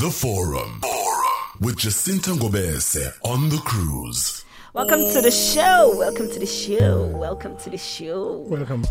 The 0.00 0.10
Forum. 0.10 0.80
Forum 0.82 1.60
with 1.60 1.76
Jacinta 1.78 2.30
Ngobese 2.30 3.12
on 3.22 3.48
the 3.48 3.56
cruise. 3.58 4.44
Welcome 4.74 5.00
to 5.12 5.22
the 5.22 5.30
show. 5.30 5.96
Welcome 5.96 6.30
to 6.30 6.38
the 6.38 6.46
show. 6.46 7.06
Welcome 7.06 7.56
to 7.58 7.70
the 7.70 7.78
show. 7.78 8.38
Welcome. 8.48 8.84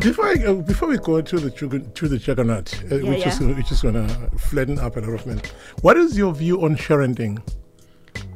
Before 0.00 0.26
I, 0.28 0.34
uh, 0.44 0.54
before 0.54 0.88
we 0.88 0.98
go 0.98 1.20
to 1.20 1.38
the 1.38 1.50
jugg- 1.50 1.94
to 1.94 2.08
the 2.08 2.18
juggernaut, 2.18 2.72
uh, 2.92 2.96
Yeah, 2.96 3.10
which 3.10 3.26
is 3.26 3.40
which 3.40 3.72
is 3.72 3.82
gonna 3.82 4.06
flatten 4.38 4.78
up 4.78 4.96
a 4.96 5.00
lot 5.00 5.14
of 5.14 5.26
men, 5.26 5.40
what 5.82 5.96
is 5.96 6.16
your 6.16 6.32
view 6.32 6.62
on 6.64 6.76
sharenting? 6.76 7.38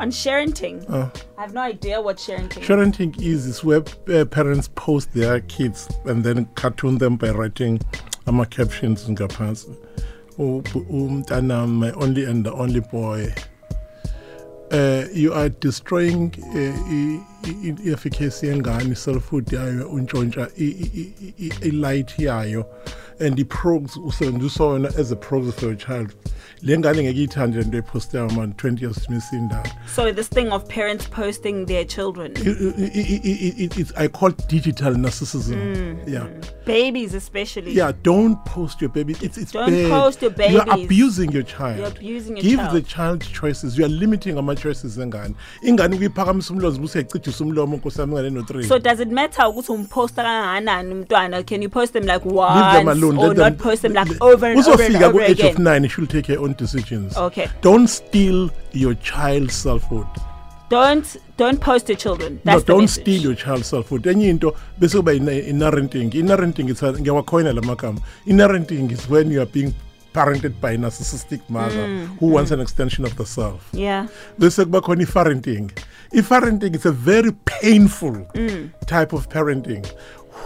On 0.00 0.10
sharenting. 0.10 0.88
Uh. 0.90 1.10
I 1.38 1.42
have 1.42 1.54
no 1.54 1.60
idea 1.62 2.00
what 2.00 2.16
sharenting 2.16 2.62
is. 2.62 2.66
Sharenting 2.68 3.20
is 3.22 3.46
is 3.46 3.62
where 3.62 3.84
uh, 4.08 4.24
parents 4.24 4.68
post 4.74 5.12
their 5.14 5.40
kids 5.40 5.88
and 6.06 6.24
then 6.24 6.46
cartoon 6.54 6.98
them 6.98 7.16
by 7.16 7.30
writing 7.30 7.80
ama 8.26 8.46
captions 8.46 9.04
ngaphansi. 9.04 9.76
U- 10.40 10.62
Umntana 10.90 11.68
my 11.68 11.92
only 11.92 12.24
and 12.24 12.44
the 12.44 12.52
only 12.52 12.80
boy. 12.80 13.32
Uh, 14.72 15.04
you 15.12 15.34
are 15.34 15.48
destroying 15.48 16.32
uh, 16.54 16.72
i-efficacy 17.44 18.46
yengane 18.46 18.94
selfhood 18.96 19.46
yayo 19.52 19.90
untshontsha 19.90 20.48
i-light 21.62 22.14
yayo 22.18 22.64
and 23.20 23.38
i-progs 23.38 23.96
usebenzisa 23.96 24.64
wona 24.64 24.88
as 24.98 25.12
a 25.12 25.16
proxy 25.16 25.52
for 25.52 25.66
your 25.66 25.76
child 25.78 26.14
le 26.62 26.78
ngane 26.78 27.02
ngeke 27.02 27.18
iyithande 27.18 27.58
le 27.58 27.64
nto 27.64 27.78
epostayo 27.78 28.30
man 28.30 28.52
20 28.52 28.82
years 28.82 29.08
misindala 29.10 29.70
So 29.94 30.12
this 30.12 30.28
thing 30.28 30.52
of 30.52 30.68
parents 30.68 31.06
posting 31.08 31.66
their 31.66 31.84
children, 31.84 32.32
it, 32.36 32.46
it, 32.46 33.24
it, 33.24 33.58
it, 33.60 33.78
it's, 33.78 33.92
I 33.96 34.08
call 34.08 34.28
it 34.28 34.48
digital 34.48 34.94
narcissism. 34.94 35.56
Mm. 35.56 36.08
Yeah, 36.08 36.26
babies 36.64 37.14
especially. 37.14 37.72
yeah. 37.72 37.92
Don't 38.02 38.42
post 38.44 38.80
your 38.80 38.90
baby. 38.90 39.16
It's 39.20 39.36
it's 39.36 39.52
Don't 39.52 39.70
bad. 39.70 39.90
post 39.90 40.22
your 40.22 40.32
You 40.50 40.60
are 40.60 40.74
abusing 40.84 41.32
your 41.32 41.42
child. 41.42 41.78
You're 41.78 41.88
abusing 41.88 42.36
your 42.36 42.42
Give 42.42 42.58
child. 42.60 42.74
the 42.76 42.82
child 42.82 43.20
choices. 43.22 43.76
You 43.78 43.84
are 43.84 43.88
limiting 43.88 44.38
ama 44.38 44.54
choices 44.54 44.96
engane. 44.98 45.34
Ingane 45.62 45.96
kuyiphakamisa 45.96 46.54
umlomo 46.54 46.84
useyicijisa 46.84 47.44
umlomo 47.44 47.76
nkosami 47.76 48.12
ngane 48.12 48.30
no 48.30 48.42
3. 48.42 48.68
So 48.68 48.78
does 48.78 49.00
it 49.00 49.08
matter 49.10 49.44
ukuthi 49.46 49.72
umposta 49.72 50.22
kangakanani 50.22 50.92
umntwana? 50.94 51.46
Can 51.46 51.62
you 51.62 51.68
post 51.68 51.92
them 51.92 52.04
like 52.04 52.24
Leave 52.24 52.34
once 52.34 52.78
them 52.78 52.88
alone. 53.18 53.24
or 53.24 53.28
Let 53.28 53.36
not 53.36 53.58
them, 53.58 53.58
post 53.58 53.82
them 53.82 53.92
like 53.92 54.10
over 54.22 54.46
and 54.46 54.58
over 54.66 54.82
and 54.82 54.94
Uzofika 54.94 55.02
over 55.08 55.18
ku-age 55.18 55.40
of 55.40 55.46
again? 55.54 55.62
9 55.64 55.88
she'll 55.88 56.06
take 56.06 56.26
her 56.26 56.38
own 56.38 56.52
decisions. 56.54 57.16
Okay. 57.16 57.48
Don't 57.62 57.88
steal 57.88 58.50
your 58.72 58.94
child's 58.94 59.54
selfhood. 59.54 60.06
Don't 60.70 61.16
don't 61.36 61.60
post 61.60 61.88
your 61.88 61.96
children. 61.98 62.34
no, 62.44 62.52
That's 62.52 62.64
the 62.64 62.72
don't 62.72 62.82
message. 62.82 63.02
steal 63.02 63.22
your 63.22 63.34
child's 63.34 63.66
selfhood 63.66 64.02
enye 64.12 64.28
into 64.28 64.52
bese 64.78 64.92
kuba 64.98 65.12
i-narrenting 65.12 66.14
i-narrenting 66.20 66.68
is 66.70 66.80
ngiyawacoina 66.82 67.52
la 67.58 67.62
magama 67.70 68.00
i-narrenting 68.26 68.90
is 68.96 69.08
when 69.14 69.30
you 69.32 69.40
are 69.44 69.50
being 69.56 69.72
parented 70.18 70.54
by 70.60 70.70
a 70.72 70.78
narcissistic 70.84 71.40
mother 71.56 71.84
Mm, 71.88 72.06
who 72.20 72.26
wants 72.36 72.52
an 72.52 72.60
extension 72.60 73.04
of 73.04 73.16
the 73.16 73.26
self 73.26 73.66
Yeah. 73.72 74.06
bese 74.38 74.62
kuba 74.64 74.80
khona 74.80 75.02
i-parenting 75.08 75.66
i-parenting 76.20 76.74
is 76.80 76.86
a 76.86 76.92
very 77.10 77.32
painful 77.54 78.16
Mm. 78.34 78.70
type 78.86 79.12
of 79.12 79.28
parenting 79.28 79.84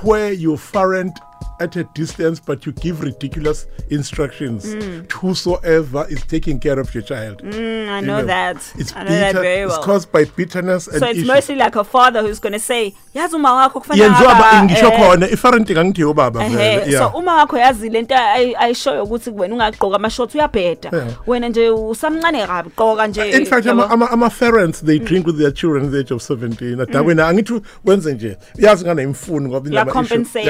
where 0.03 0.33
you 0.33 0.57
parent 0.73 1.13
at 1.61 1.77
a 1.77 1.85
distance 1.95 2.41
but 2.41 2.67
you 2.67 2.73
give 2.73 3.03
ridiculous 3.03 3.67
instructions 3.91 4.65
to 5.09 5.17
whosoever 5.19 6.07
is 6.11 6.23
taking 6.27 6.59
care 6.59 6.79
of 6.81 6.95
your 6.95 7.03
child 7.05 7.43
Mm, 7.43 7.89
I 7.89 8.01
You 8.01 8.07
know, 8.07 8.25
that. 8.27 8.57
it's 8.79 8.93
I 8.97 9.05
know 9.05 9.11
that 9.11 9.35
very 9.35 9.67
well. 9.67 9.77
it's 9.77 9.85
caused 9.87 10.11
by 10.13 10.25
bitterness 10.25 10.89
and 10.89 10.99
so 10.99 11.07
it's 11.07 11.19
issues. 11.19 11.29
mostly 11.29 11.57
like 11.57 11.77
a 11.77 11.85
father 11.85 12.23
who's 12.23 12.39
going 12.41 12.53
to 12.53 12.59
say, 12.59 12.93
yazi 13.15 13.35
uma 13.37 13.53
wakho 13.53 13.81
kufanele 13.81 14.05
yenziwa 14.05 14.35
ba- 14.35 14.51
aba- 14.51 14.63
ngisho 14.65 14.87
eh, 14.87 14.99
khona 14.99 15.29
i-parenting 15.31 15.79
angithiyo 15.79 16.11
ubaba 16.11 16.45
ehe, 16.45 16.57
vele 16.57 16.99
so 16.99 17.09
uma 17.09 17.35
wakho 17.35 17.59
yazi 17.59 17.89
lento 17.91 18.15
ay- 18.15 18.55
ayishoyo 18.59 19.03
ukuthi 19.05 19.31
wena 19.31 19.55
ungagqoka 19.55 19.97
amashoti 19.97 20.39
uyabheda 20.39 20.91
wena 21.27 21.49
nje 21.49 21.71
usamncane 21.71 22.47
kabi 22.47 22.71
gqoka 22.71 23.07
nje 23.07 23.31
in 23.31 23.47
fact 23.47 23.67
yabo. 23.67 23.83
ama- 23.83 23.91
ama- 23.91 24.11
ama-parents 24.11 24.81
they 24.85 24.99
Mm. 24.99 25.05
drink 25.05 25.27
with 25.27 25.39
their 25.39 25.53
children 25.55 25.85
at 25.85 25.91
the 25.93 25.99
age 25.99 26.15
of 26.15 26.23
17 26.23 26.81
adakwena 26.81 27.29
angithi 27.29 27.61
wenze 27.85 28.15
nje 28.15 28.37
uyazi 28.59 28.85
ngane 28.85 29.03
imfuni 29.03 29.49
ngoba. 29.49 29.69
Mm. 29.71 29.77
yacompensate 29.77 30.47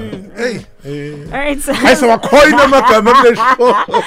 yeah. 0.00 0.36
hey 0.36 0.64
eh. 0.84 1.24
All 1.24 1.30
right, 1.44 1.60
so, 1.60 1.72
hayi 1.72 1.96
sewakhoina 1.96 2.62
amagama 2.64 3.12
kule 3.14 3.36
show 3.36 4.02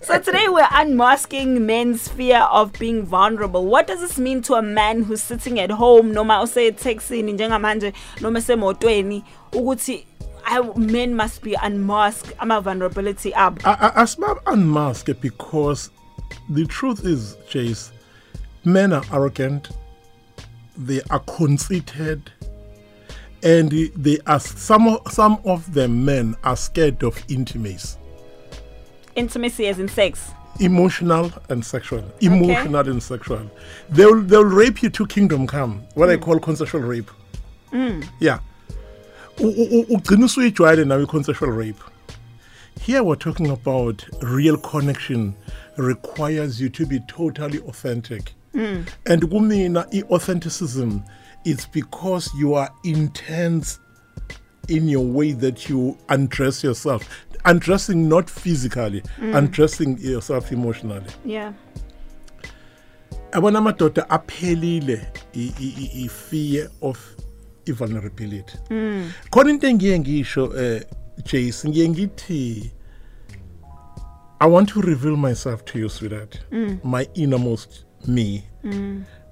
so 0.00 0.18
today 0.18 0.48
we're 0.48 0.68
unmasking 0.72 1.66
men's 1.66 2.08
fear 2.08 2.42
of 2.52 2.72
being 2.78 3.02
vulnerable. 3.02 3.66
What 3.66 3.86
does 3.86 4.00
this 4.00 4.18
mean 4.18 4.42
to 4.42 4.54
a 4.54 4.62
man 4.62 5.02
who's 5.02 5.22
sitting 5.22 5.58
at 5.60 5.70
home 5.70 6.12
no 6.12 6.24
matter 6.24 6.36
noma 6.36 6.42
useteksini 6.44 7.32
njengamanje 7.32 7.92
noma 8.20 8.38
esemotweni 8.38 9.24
ukuthi 9.52 10.06
I, 10.48 10.60
men 10.76 11.14
must 11.16 11.42
be 11.42 11.56
unmasked 11.66 12.32
ama 12.38 12.60
vulnerability 12.60 13.32
abo. 13.32 13.60
I- 13.64 13.88
I- 13.88 14.02
asima 14.02 14.36
unmask 14.46 15.06
because 15.20 15.90
the 16.48 16.66
truth 16.66 17.04
is 17.04 17.36
Jace 17.50 17.90
men 18.64 18.92
are 18.92 19.04
arrogant 19.12 19.70
they 20.78 21.00
are 21.10 21.20
conceited 21.20 22.30
and 23.42 23.70
they 23.70 24.18
are 24.26 24.40
some 24.40 24.88
of, 24.88 25.12
some 25.12 25.40
of 25.44 25.72
them 25.74 26.04
men 26.04 26.36
are 26.44 26.56
scared 26.56 27.02
of 27.02 27.22
intimacy. 27.28 27.98
Intimacy 29.14 29.66
as 29.66 29.78
in 29.78 29.88
sex. 29.88 30.30
emotional 30.60 31.32
and 31.48 31.64
sexual. 31.64 32.04
Emotional 32.20 32.88
and 32.88 33.02
sexual. 33.02 33.50
They'll 33.90 34.22
they'll 34.22 34.44
rape 34.44 34.82
you 34.82 34.90
to 34.90 35.06
kingdom 35.06 35.46
come. 35.46 35.84
What 35.94 36.10
i 36.10 36.16
mm. 36.16 36.22
call 36.22 36.38
consensual 36.38 36.82
rape. 36.82 37.10
Mm. 37.72 38.06
Yeah. 38.20 38.38
Ugcina 39.38 40.24
usuyijwayele 40.24 40.84
nawe 40.84 41.02
i-consensual 41.02 41.50
rape. 41.50 41.80
Here 42.80 43.02
we're 43.02 43.16
talking 43.16 43.50
about 43.50 44.04
real 44.22 44.56
connection 44.56 45.34
requires 45.76 46.60
you 46.60 46.68
to 46.70 46.86
be 46.86 47.00
totally 47.00 47.58
authentic. 47.60 48.32
Mm. 48.54 48.86
And 49.06 49.22
kumina 49.22 49.86
i-authenticism 49.92 51.02
it's 51.46 51.64
because 51.64 52.28
you 52.34 52.54
are 52.54 52.70
intense 52.84 53.78
in 54.68 54.88
your 54.88 55.04
way 55.04 55.32
that 55.32 55.68
you 55.68 55.96
undress 56.08 56.64
yourself. 56.64 57.08
Undressing 57.44 58.08
not 58.08 58.28
physically 58.28 59.02
mm. 59.18 59.36
undressing 59.36 59.96
yourself 59.98 60.52
emotionally. 60.52 61.10
Yeah. 61.24 61.52
abona 63.32 63.58
amadoda 63.58 64.08
aphelile 64.08 65.06
i-fear 65.34 66.70
of 66.82 66.98
i-vulnerability 67.68 68.58
mm. 68.70 69.10
khona 69.30 69.50
into 69.50 69.66
engiye 69.66 69.98
ngisho 69.98 70.52
eh 70.58 70.82
Jace 71.24 71.68
ngiye 71.68 71.88
ngithi 71.88 72.72
I 74.40 74.46
want 74.46 74.68
to 74.70 74.80
reveal 74.82 75.16
myself 75.16 75.64
to 75.66 75.78
you 75.78 75.88
sweetheart. 75.88 76.40
Mm. 76.50 76.84
My 76.84 77.08
innermost 77.14 77.84
me 78.06 78.44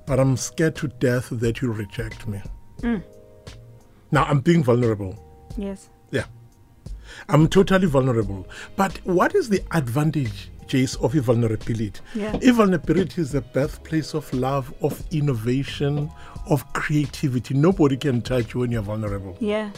but 0.07 0.21
I'm 0.21 0.37
scared 0.37 0.77
to 0.77 0.89
death 0.89 1.29
that 1.31 1.61
you 1.61 1.73
reject 1.73 2.27
me 2.27 2.43
mm. 2.81 3.03
now 4.11 4.25
I'm 4.25 4.41
being 4.41 4.63
vulnerable 4.63 5.21
Yes. 5.57 5.89
yeah. 6.11 6.25
I'm 7.29 7.49
totally 7.49 7.87
vulnerable. 7.87 8.47
But 8.77 8.99
what 9.05 9.35
is 9.35 9.49
the 9.49 9.63
advantage, 9.73 10.51
Jace, 10.67 11.01
of 11.03 11.13
vulnerability? 11.13 12.01
Yeah. 12.15 12.37
Vulnerability 12.53 13.21
is 13.23 13.33
the 13.33 13.41
birthplace 13.41 14.15
of 14.15 14.33
love, 14.33 14.73
of 14.83 15.03
innovation, 15.13 16.11
of 16.49 16.71
creativity. 16.73 17.55
Nobody 17.55 17.97
can 17.97 18.21
touch 18.23 18.55
you 18.55 18.61
when 18.61 18.73
you're 18.73 18.83
vulnerable. 18.83 19.37
Yeah. 19.41 19.71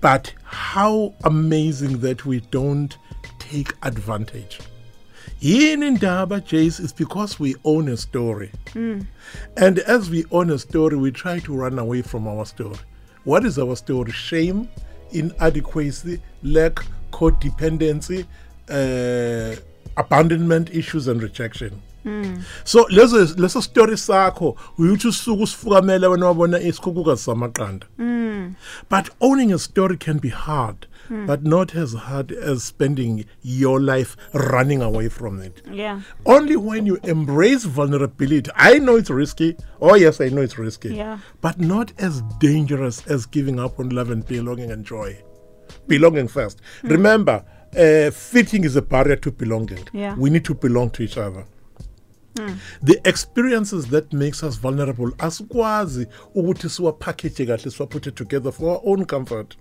But 0.00 0.32
how 0.44 1.14
amazing 1.24 1.98
that 2.00 2.24
we 2.24 2.40
don't 2.40 2.96
take 3.38 3.74
advantage. 3.82 4.60
In 5.40 5.82
Indaba, 5.82 6.40
Jace, 6.40 6.80
is 6.80 6.92
because 6.92 7.38
we 7.38 7.54
own 7.64 7.88
a 7.88 7.96
story. 7.96 8.50
And 9.56 9.78
as 9.80 10.08
we 10.10 10.24
own 10.30 10.50
a 10.50 10.58
story, 10.58 10.96
we 10.96 11.10
try 11.10 11.38
to 11.40 11.54
run 11.54 11.78
away 11.78 12.02
from 12.02 12.26
our 12.26 12.46
story. 12.46 12.78
What 13.24 13.44
is 13.44 13.58
our 13.58 13.76
story? 13.76 14.12
Shame, 14.12 14.68
inadequacy, 15.12 16.20
lack, 16.42 16.84
codependency, 17.12 18.26
uh, 18.68 19.56
abandonment 19.96 20.70
issues, 20.70 21.08
and 21.08 21.22
rejection. 21.22 21.82
So 22.64 22.86
lezo 22.88 23.24
leso 23.36 23.62
story 23.62 23.96
sakho 23.96 24.56
uyuthi 24.78 25.08
usuku 25.08 25.42
usifukamela 25.42 26.08
wena 26.08 26.26
wabona 26.26 26.60
isikhukhuka 26.60 27.16
samaqanda. 27.16 27.86
But 28.90 29.10
owning 29.20 29.52
a 29.52 29.58
story 29.58 29.96
can 29.96 30.18
be 30.20 30.28
hard 30.28 30.86
but 31.26 31.42
not 31.44 31.74
as 31.76 31.94
hard 31.94 32.32
as 32.32 32.64
spending 32.64 33.24
your 33.42 33.80
life 33.80 34.16
running 34.32 34.82
away 34.82 35.08
from 35.08 35.40
it. 35.40 35.62
Yeah. 35.72 36.00
only 36.24 36.56
when 36.56 36.86
you 36.86 36.98
embrace 37.04 37.64
vulnerability 37.64 38.50
i 38.56 38.78
know 38.78 38.96
it's 38.96 39.10
risky. 39.10 39.56
Oh 39.80 39.94
yes 39.94 40.20
i 40.20 40.28
know 40.28 40.42
it's 40.42 40.58
risky. 40.58 40.94
Yeah. 40.94 41.18
but 41.40 41.60
not 41.60 41.92
as 41.98 42.22
dangerous 42.40 43.06
as 43.06 43.26
giving 43.26 43.58
up 43.60 43.78
on 43.80 43.90
love 43.90 44.10
and 44.10 44.26
belonging 44.26 44.70
and 44.70 44.84
joy. 44.84 45.16
Belonging 45.86 46.28
first. 46.28 46.60
Remember 46.82 47.44
uh, 47.76 48.10
fitting 48.10 48.64
is 48.64 48.76
a 48.76 48.82
barrier 48.82 49.16
to 49.16 49.30
belonging. 49.30 49.86
Yeah. 49.92 50.14
we 50.16 50.30
need 50.30 50.44
to 50.44 50.54
belong 50.54 50.90
to 50.90 51.02
each 51.02 51.16
other 51.18 51.44
the 52.84 53.00
experiences 53.08 53.86
that 53.86 54.12
makes 54.12 54.42
us 54.42 54.60
vulnerable 54.60 55.12
asikwazi 55.18 56.06
ukuthi 56.34 56.68
siwapackage 56.68 57.46
kahle 57.46 57.70
siwaput 57.70 58.06
it 58.06 58.14
together 58.14 58.52
for 58.52 58.68
our 58.70 58.80
own 58.84 59.04
comfort. 59.06 59.56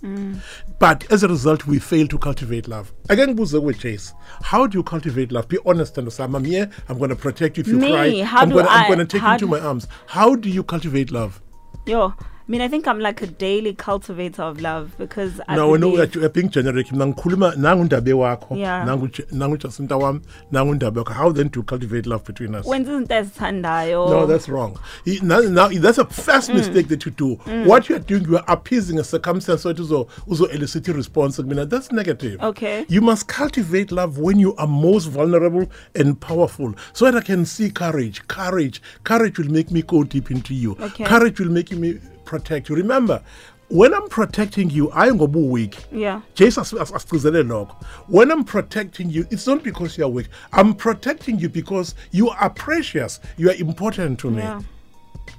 But 0.79 1.11
as 1.11 1.23
a 1.23 1.27
result 1.27 1.67
we 1.67 1.79
fail 1.79 2.07
to 2.07 2.17
cultivate 2.17 2.67
love. 2.67 2.91
Ake 3.09 3.27
ngibuze 3.27 3.59
kuwe 3.59 3.73
jace 3.73 4.13
how 4.41 4.67
do 4.67 4.77
you 4.77 4.83
cultivate 4.83 5.31
love? 5.33 5.47
Be 5.47 5.57
honest 5.65 5.97
and 5.97 6.09
sam 6.11 6.35
i'm 6.35 6.45
here 6.45 6.69
i'm 6.89 6.97
going 6.97 7.09
to 7.09 7.15
protect 7.15 7.57
you 7.57 7.61
if 7.61 7.67
you 7.67 7.77
Me, 7.79 7.91
cry. 7.91 8.23
how 8.23 8.41
i'm 8.41 8.49
do 8.49 8.55
going 8.55 8.67
I- 8.69 8.87
i'm 8.87 8.97
to 8.97 9.05
take 9.05 9.21
you 9.31 9.37
do- 9.37 9.47
my 9.47 9.59
arms. 9.59 9.87
How 10.07 10.35
do 10.35 10.49
you 10.49 10.63
cultivate 10.63 11.11
love? 11.11 11.41
Yo, 11.85 12.13
I 12.47 12.51
mean, 12.51 12.61
I 12.61 12.67
think 12.67 12.87
I'm 12.87 12.99
like 12.99 13.23
a 13.23 13.27
daily 13.27 13.73
cultivator 13.73 14.43
of 14.43 14.61
love 14.61 14.95
because 14.99 15.41
I 15.47 15.55
no 15.55 15.75
no 15.75 15.89
believe, 15.89 16.13
you're 16.13 16.29
being 16.29 16.51
generic 16.51 16.91
mina 16.91 17.07
ngikhuluma 17.07 17.55
nangundabe 17.55 18.13
wakho 18.13 18.55
Yeah. 18.55 18.85
nangu 18.85 19.09
nangu 19.31 19.57
Jacinta 19.57 19.95
wami 19.97 20.21
nangundabe 20.51 21.03
wakho 21.03 21.13
how 21.13 21.31
then 21.31 21.49
to 21.49 21.63
cultivate 21.63 22.05
love 22.05 22.23
between 22.23 22.53
us 22.53 22.67
wenza 22.67 22.91
izinto 22.91 23.15
ezithandayo 23.15 24.09
No, 24.09 24.27
that's 24.27 24.47
wrong. 24.47 24.77
Now, 25.23 25.39
now 25.39 25.69
that's 25.69 25.97
a 25.97 26.05
first 26.05 26.51
mm. 26.51 26.55
mistake 26.55 26.87
that 26.89 27.03
you 27.03 27.11
do. 27.11 27.35
Mm. 27.47 27.65
What 27.65 27.89
you 27.89 27.95
are 27.95 27.99
doing, 27.99 28.25
you 28.25 28.37
are 28.37 28.45
appeasing 28.47 28.99
a 28.99 29.03
circumstance 29.03 29.63
so 29.63 29.69
it 29.69 29.77
uzo 29.77 30.07
uzo 30.27 30.45
elicit 30.53 30.87
response. 30.89 31.39
I 31.39 31.43
mean, 31.43 31.67
that's 31.67 31.91
negative. 31.91 32.39
Okay. 32.43 32.85
You 32.89 33.01
must 33.01 33.27
cultivate 33.27 33.91
love 33.91 34.19
when 34.19 34.37
you 34.37 34.55
are 34.57 34.67
most 34.67 35.05
vulnerable 35.05 35.65
and 35.95 36.19
powerful, 36.21 36.75
so 36.93 37.05
that 37.05 37.15
I 37.15 37.21
can 37.21 37.45
see 37.45 37.71
courage. 37.71 38.27
Courage, 38.27 38.83
courage 39.03 39.39
will 39.39 39.49
make 39.49 39.71
me 39.71 39.81
go 39.81 40.03
deep 40.03 40.29
into 40.29 40.53
you. 40.53 40.77
Okay. 40.79 41.05
Courage 41.05 41.39
will 41.39 41.49
make 41.49 41.71
me 41.71 41.99
protect 42.25 42.69
you. 42.69 42.75
Remember, 42.75 43.21
when 43.69 43.93
I'm 43.93 44.07
protecting 44.09 44.69
you, 44.69 44.91
I 44.91 45.07
am 45.07 45.17
go 45.17 45.25
weak. 45.25 45.77
Yeah. 45.91 46.21
Jason 46.35 46.63
asigcizele 46.63 47.43
lokho. 47.43 47.75
When 48.07 48.31
I'm 48.31 48.43
protecting 48.43 49.09
you, 49.09 49.25
it's 49.31 49.47
not 49.47 49.63
because 49.63 49.97
you're 49.97 50.07
weak. 50.07 50.27
I'm 50.53 50.75
protecting 50.75 51.39
you 51.39 51.49
because 51.49 51.95
you 52.11 52.29
are 52.29 52.49
precious. 52.49 53.19
You 53.37 53.49
are 53.49 53.55
important 53.55 54.19
to 54.19 54.29
me. 54.29 54.43
Yeah. 54.43 54.61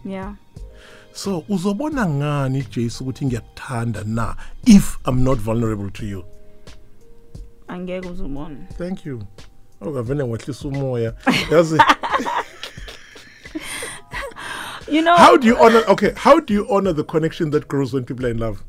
Yeah. 0.04 0.34
So 1.12 1.44
uzobona 1.48 2.06
ngani 2.06 2.62
Jace 2.62 3.04
ukuthi 3.04 3.26
ngiyakuthanda 3.26 4.04
na 4.04 4.34
if 4.66 4.98
I'm 5.04 5.24
not 5.24 5.38
vulnerable 5.38 5.90
to 5.90 6.06
you. 6.06 6.24
Angeke 7.68 8.08
uzubone. 8.08 8.68
Thank 8.76 9.04
you. 9.04 9.22
Oh, 9.80 9.90
ngavene 9.90 10.24
ngehlisa 10.24 10.68
umoya. 10.68 11.14
Yazi 11.50 11.78
You 14.88 15.02
know 15.02 15.16
how 15.16 15.36
do 15.36 15.46
you 15.46 15.56
honor 15.58 15.82
okay, 15.88 16.12
how 16.16 16.38
do 16.40 16.54
you 16.54 16.66
honor 16.70 16.92
the 16.92 17.04
connection 17.04 17.50
that 17.50 17.66
grows 17.68 17.92
when 17.92 18.04
people 18.04 18.26
are 18.26 18.30
in 18.30 18.38
love? 18.38 18.62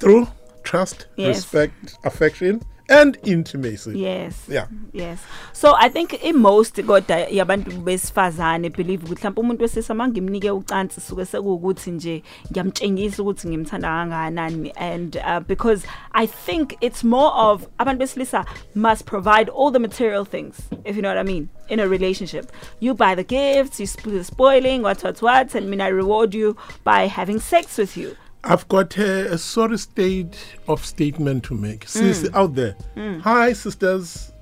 Through 0.00 0.26
trust, 0.64 1.06
Yes. 1.16 1.36
respect, 1.36 1.96
affection 2.04 2.62
and 2.88 3.18
intimacy. 3.24 3.98
Yes. 3.98 4.44
Yeah. 4.48 4.66
Yes. 4.92 5.22
So 5.52 5.74
I 5.74 5.88
think 5.88 6.12
in 6.22 6.38
most 6.38 6.76
kodwa 6.76 7.16
yabantu 7.30 7.70
besifazane 7.70 8.70
believe 8.70 9.04
ukuthi 9.04 9.20
mhlawumbe 9.20 9.40
umuntu 9.40 9.62
wesisa 9.62 9.94
mangimnike 9.94 10.50
ucansi 10.50 11.00
suke 11.00 11.24
sekuwukuthi 11.24 11.90
nje 11.90 12.22
ngiyamtshengisa 12.50 13.22
ukuthi 13.22 13.48
ngimthanda 13.48 13.88
kangakanani 13.88 14.72
and 14.76 15.16
uh, 15.16 15.40
because 15.40 15.86
I 16.12 16.26
think 16.26 16.76
it's 16.80 17.04
more 17.04 17.32
of 17.34 17.66
abantu 17.78 17.98
besilisa 17.98 18.44
must 18.74 19.04
provide 19.06 19.50
all 19.50 19.70
the 19.72 19.78
material 19.78 20.24
things 20.24 20.56
if 20.84 20.96
you 20.96 21.02
know 21.02 21.08
what 21.08 21.18
I 21.18 21.22
mean 21.22 21.48
in 21.68 21.80
a 21.80 21.88
relationship. 21.88 22.52
You 22.80 22.94
buy 22.94 23.14
the 23.14 23.24
gifts, 23.24 23.80
you 23.80 23.86
sp- 23.88 24.12
the 24.12 24.24
spoiling, 24.24 24.82
what 24.82 25.02
what 25.02 25.22
what 25.22 25.54
and 25.54 25.70
mean 25.70 25.80
I 25.80 25.88
reward 25.88 26.34
you 26.34 26.56
by 26.84 27.06
having 27.06 27.40
sex 27.40 27.78
with 27.78 27.96
you. 27.96 28.16
I've 28.46 28.68
got 28.68 28.98
a, 28.98 29.32
a 29.32 29.38
sorry 29.38 29.78
state 29.78 30.36
of 30.68 30.84
statement 30.84 31.44
to 31.44 31.54
make. 31.54 31.88
Sis 31.88 32.24
mm. 32.24 32.34
out 32.34 32.54
there. 32.54 32.76
Mm. 32.94 33.22
Hi, 33.22 33.54
sisters. 33.54 34.32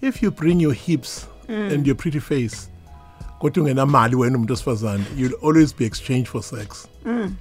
If 0.00 0.22
you 0.22 0.30
bring 0.30 0.60
your 0.60 0.72
hips 0.72 1.26
mm. 1.48 1.72
and 1.72 1.84
your 1.84 1.96
pretty 1.96 2.20
face, 2.20 2.68
kodwa 3.40 3.62
ungenamali 3.64 4.14
wena 4.14 4.36
umuntu 4.38 4.52
wesifazane, 4.52 5.04
you'll 5.16 5.38
always 5.42 5.72
be 5.72 5.84
exchanged 5.84 6.28
for 6.28 6.42
sex. 6.42 6.88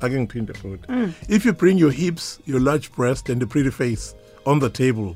Ake 0.01 0.19
ngiphinde 0.19 0.53
futhi. 0.53 1.13
If 1.29 1.45
you 1.45 1.53
bring 1.53 1.77
your 1.77 1.91
hips, 1.91 2.39
your 2.45 2.59
large 2.59 2.91
breast 2.91 3.29
and 3.29 3.43
a 3.43 3.47
pretty 3.47 3.69
face 3.69 4.15
on 4.45 4.59
the 4.59 4.69
table 4.69 5.15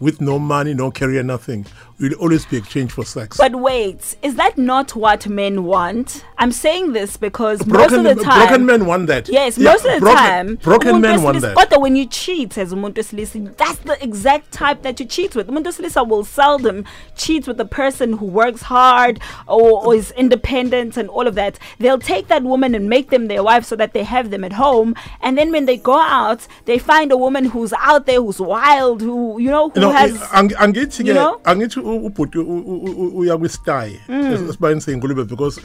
with 0.00 0.20
no 0.20 0.38
money, 0.38 0.74
no 0.74 0.90
career, 0.90 1.22
nothing, 1.22 1.64
you'll 1.98 2.14
always 2.14 2.44
be 2.46 2.56
exchanged 2.56 2.92
for 2.92 3.04
sex. 3.04 3.36
But 3.36 3.54
wait, 3.56 4.16
is 4.22 4.34
that 4.36 4.58
not 4.58 4.96
what 4.96 5.26
men 5.28 5.64
want? 5.64 6.24
I'm 6.38 6.50
saying 6.52 6.92
this 6.92 7.16
because 7.16 7.62
broken, 7.62 8.02
most 8.02 8.10
of 8.10 8.16
the 8.18 8.24
time 8.24 8.46
broken 8.48 8.66
men 8.66 8.86
want 8.86 9.06
that. 9.06 9.28
Yes, 9.28 9.56
Yeah, 9.56 9.70
most 9.70 9.84
of 9.84 9.92
the 9.94 10.00
broken, 10.00 10.16
time 10.16 10.54
Broken 10.56 11.00
men 11.00 11.22
want 11.22 11.40
that. 11.40 11.56
Kodwa 11.56 11.80
when 11.80 11.96
you 11.96 12.06
cheat 12.06 12.58
as 12.58 12.72
umuntu 12.72 13.56
that's 13.56 13.78
the 13.78 14.02
exact 14.02 14.52
type 14.52 14.82
that 14.82 14.98
you 14.98 15.06
cheat 15.06 15.36
with. 15.36 15.48
Umuntu 15.48 16.08
will 16.08 16.24
seldom 16.24 16.84
cheat 17.16 17.46
with 17.46 17.56
the 17.56 17.64
person 17.64 18.14
who 18.14 18.26
works 18.26 18.62
hard 18.62 19.20
or, 19.46 19.86
or 19.86 19.94
is 19.94 20.10
independent 20.12 20.96
and 20.96 21.08
all 21.08 21.26
of 21.26 21.34
that. 21.36 21.58
They'll 21.78 21.98
take 21.98 22.28
that 22.28 22.42
woman 22.42 22.74
and 22.74 22.88
make 22.88 23.10
them 23.10 23.28
their 23.28 23.42
wife 23.42 23.64
so 23.64 23.76
that 23.76 23.92
they 23.92 24.02
have 24.02 24.30
them 24.30 24.42
at 24.44 24.52
home. 24.54 24.94
And 25.20 25.38
then 25.38 25.52
when 25.52 25.66
they 25.66 25.76
go 25.76 25.98
out, 25.98 26.46
they 26.64 26.78
find 26.78 27.12
a 27.12 27.16
woman 27.16 27.44
who's 27.46 27.72
out 27.74 28.06
there, 28.06 28.20
who's 28.20 28.40
wild, 28.40 29.00
who 29.00 29.38
you 29.38 29.50
know, 29.50 29.68
who 29.70 29.80
no 29.80 29.90
has. 29.92 30.20
ang- 30.32 30.50
angithi 30.50 31.04
you 31.06 31.12
ke 31.12 31.16
know? 31.16 31.40
angithi 31.44 31.76
u- 31.76 31.83
ubhuti 31.84 32.38
u- 32.38 32.42
u- 32.42 32.84
u- 32.84 33.18
uya 33.18 33.38
kwisty 33.38 34.00
mm. 34.08 34.48
esibayeni 34.50 34.80
seyingulube 34.80 35.24
because 35.24 35.60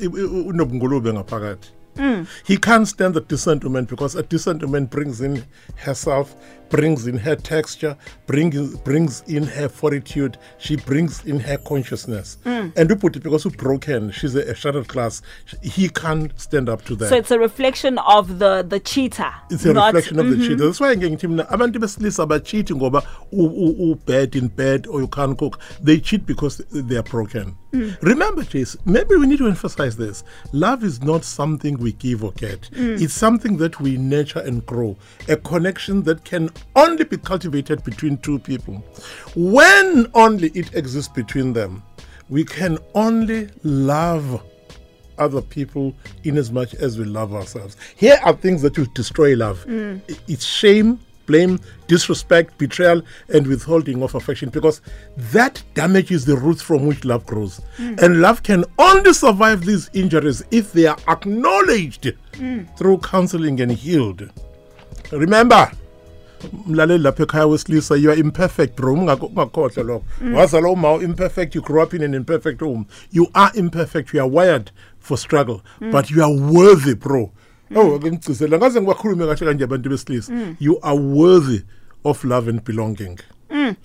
unobungulube 0.45 1.13
ngaphakathi. 1.13 1.69
Mm. 1.97 2.25
He 2.43 2.57
can't 2.57 2.87
stand 2.87 3.13
the 3.15 3.21
decent 3.21 3.63
woman 3.63 3.85
because 3.85 4.19
a 4.19 4.23
decent 4.23 4.63
woman 4.63 4.85
brings 4.85 5.21
in 5.21 5.43
herself 5.75 6.33
brings 6.69 7.07
in 7.07 7.17
her 7.17 7.35
texture 7.35 7.97
brings 8.27 8.75
brings 8.77 9.21
in 9.27 9.43
her 9.43 9.67
fortitude 9.67 10.37
she 10.57 10.75
brings 10.75 11.23
in 11.25 11.39
her 11.39 11.57
consciousness. 11.57 12.37
Mm. 12.45 12.77
And 12.77 12.89
ubhuti 12.89 13.21
because 13.21 13.45
u 13.45 13.51
broken 13.51 14.11
she's 14.11 14.35
a, 14.35 14.41
a 14.51 14.55
shattered 14.55 14.87
class 14.87 15.21
he 15.61 15.89
can't 15.89 16.31
stand 16.39 16.69
up 16.69 16.83
to 16.85 16.95
that. 16.95 17.09
So 17.09 17.15
it's 17.15 17.31
a 17.31 17.39
reflection 17.39 17.97
of 17.99 18.39
the 18.39 18.65
the 18.67 18.79
cheater. 18.79 19.31
it's 19.49 19.65
a 19.65 19.73
not- 19.73 19.93
reflection 19.93 20.19
of 20.19 20.29
the 20.29 20.35
mm-hmm. 20.35 20.43
cheater. 20.43 20.65
That's 20.65 20.79
why 20.79 20.91
I'm 20.91 20.99
ngeke 20.99 21.17
ngithi 21.17 21.29
mina 21.29 21.45
abantu 21.45 21.79
besilisa 21.79 22.27
bacheat 22.27 22.69
ngoba 22.71 23.03
u-bad 23.31 24.35
in 24.35 24.47
bed 24.47 24.87
or 24.87 25.01
you 25.01 25.07
can't 25.07 25.37
cook. 25.37 25.59
They 25.81 25.99
cheat 25.99 26.25
because 26.25 26.57
they 26.71 26.97
are 26.97 27.03
broken. 27.03 27.55
Mm. 27.71 28.01
Remember 28.01 28.43
Jace 28.43 28.75
maybe 28.85 29.15
we 29.15 29.27
need 29.27 29.37
to 29.39 29.47
emphasize 29.47 29.97
this. 29.97 30.23
Love 30.53 30.83
is 30.83 31.01
not 31.03 31.23
something 31.23 31.77
we 31.77 31.93
give 31.93 32.23
or 32.23 32.31
get. 32.33 32.61
Mm. 32.71 33.01
It's 33.01 33.13
something 33.13 33.57
that 33.57 33.79
we 33.79 33.97
nurture 33.97 34.39
and 34.39 34.65
grow. 34.65 34.97
A 35.27 35.37
connection 35.37 36.03
that 36.03 36.25
can 36.25 36.49
only 36.75 37.03
be 37.03 37.17
cultivated 37.17 37.83
between 37.83 38.17
two 38.17 38.39
people 38.39 38.75
when 39.35 40.07
only 40.13 40.49
it 40.49 40.73
exists 40.75 41.11
between 41.13 41.53
them 41.53 41.83
we 42.29 42.43
can 42.43 42.77
only 42.93 43.49
love 43.63 44.41
other 45.17 45.41
people 45.41 45.93
in 46.23 46.37
as 46.37 46.51
much 46.51 46.73
as 46.75 46.97
we 46.97 47.03
love 47.03 47.33
ourselves. 47.33 47.75
Here 47.97 48.17
are 48.23 48.33
things 48.33 48.61
that 48.61 48.77
will 48.77 48.87
destroy 48.93 49.35
love. 49.35 49.65
I- 49.67 49.99
It's 50.27 50.45
shame, 50.45 50.99
blame, 51.25 51.59
disrespect, 51.87 52.57
betrayal, 52.57 53.01
and 53.33 53.45
withholding 53.45 54.01
of 54.01 54.15
affection 54.15 54.49
because 54.49 54.81
that 55.33 55.61
damages 55.73 56.25
the 56.25 56.37
roots 56.37 56.61
from 56.61 56.85
which 56.85 57.03
love 57.03 57.25
grows. 57.25 57.59
Mm. 57.77 58.01
And 58.01 58.21
love 58.21 58.43
can 58.43 58.63
only 58.77 59.13
survive 59.13 59.65
these 59.65 59.89
injuries 59.93 60.43
if 60.51 60.71
they 60.71 60.87
are 60.87 60.97
acknowledged 61.07 62.13
mm. 62.33 62.77
through 62.77 62.99
counseling 62.99 63.59
and 63.59 63.71
healed. 63.71 64.29
Remember, 65.11 65.69
mlaleli 66.67 67.03
lapha 67.03 67.23
ekhaya 67.23 67.47
wesilisa 67.47 67.95
you 67.95 68.11
are 68.11 68.19
imperfect 68.19 68.75
bro. 68.75 68.93
Ungakhohlwa 68.93 69.83
lokho. 69.83 70.03
Mm. 70.21 70.33
Wazalwa 70.33 70.71
uma 70.71 70.93
imperfect 70.93 71.55
you 71.55 71.61
grew 71.61 71.83
up 71.83 71.93
in 71.93 72.03
an 72.03 72.13
imperfect 72.13 72.59
home. 72.59 72.85
You 73.11 73.27
are 73.33 73.51
imperfect 73.59 74.13
you 74.13 74.21
are 74.21 74.29
wired 74.29 74.71
for 74.99 75.17
struggle 75.17 75.61
mm. 75.81 75.91
but 75.91 76.11
you 76.11 76.23
are 76.23 76.33
worthy 76.33 76.95
bro. 76.95 77.31
Mm. 77.71 77.77
Oh 77.77 77.95
ake 77.95 78.11
ngicizela 78.11 78.57
ngaze 78.57 78.81
ngibakhulume 78.81 79.25
kahle 79.25 79.45
kanje 79.45 79.63
abantu 79.63 79.89
besilisa. 79.89 80.55
You 80.59 80.79
are 80.81 80.97
worthy 80.99 81.61
of 82.03 82.23
love 82.23 82.49
and 82.49 82.63
belonging. 82.63 83.19
Masibuya 83.49 83.75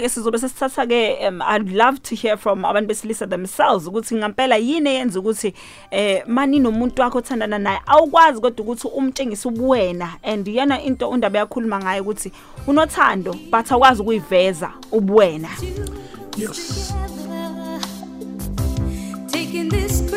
ke 0.00 0.08
sizobe 0.08 0.38
sesithatha 0.38 0.86
ke 0.86 1.28
um, 1.28 1.42
I'd 1.42 1.70
love 1.70 2.02
to 2.02 2.14
hear 2.14 2.36
from 2.36 2.64
abantu 2.64 2.88
besilisa 2.88 3.26
themselves 3.28 3.86
ukuthi 3.86 4.14
ngampela 4.14 4.56
yini 4.56 4.90
eyenza 4.90 5.20
ukuthi 5.20 5.54
eh 5.90 6.22
mani 6.26 6.58
nomuntu 6.58 7.02
wakho 7.02 7.18
othandana 7.18 7.58
naye 7.58 7.80
awukwazi 7.86 8.40
kodwa 8.40 8.64
ukuthi 8.64 8.88
umtshengise 8.88 9.48
ubuwena 9.48 10.16
and 10.22 10.48
yana 10.48 10.82
into 10.82 11.08
undaba 11.08 11.38
yakhuluma 11.38 11.78
ngayo 11.78 12.02
ukuthi 12.02 12.32
unothando 12.66 13.32
but 13.50 13.72
awukwazi 13.72 14.02
ukuyiveza 14.02 14.72
ubuwena 14.92 15.48
yes. 16.36 16.94
Taking 19.32 19.68
this 19.68 20.09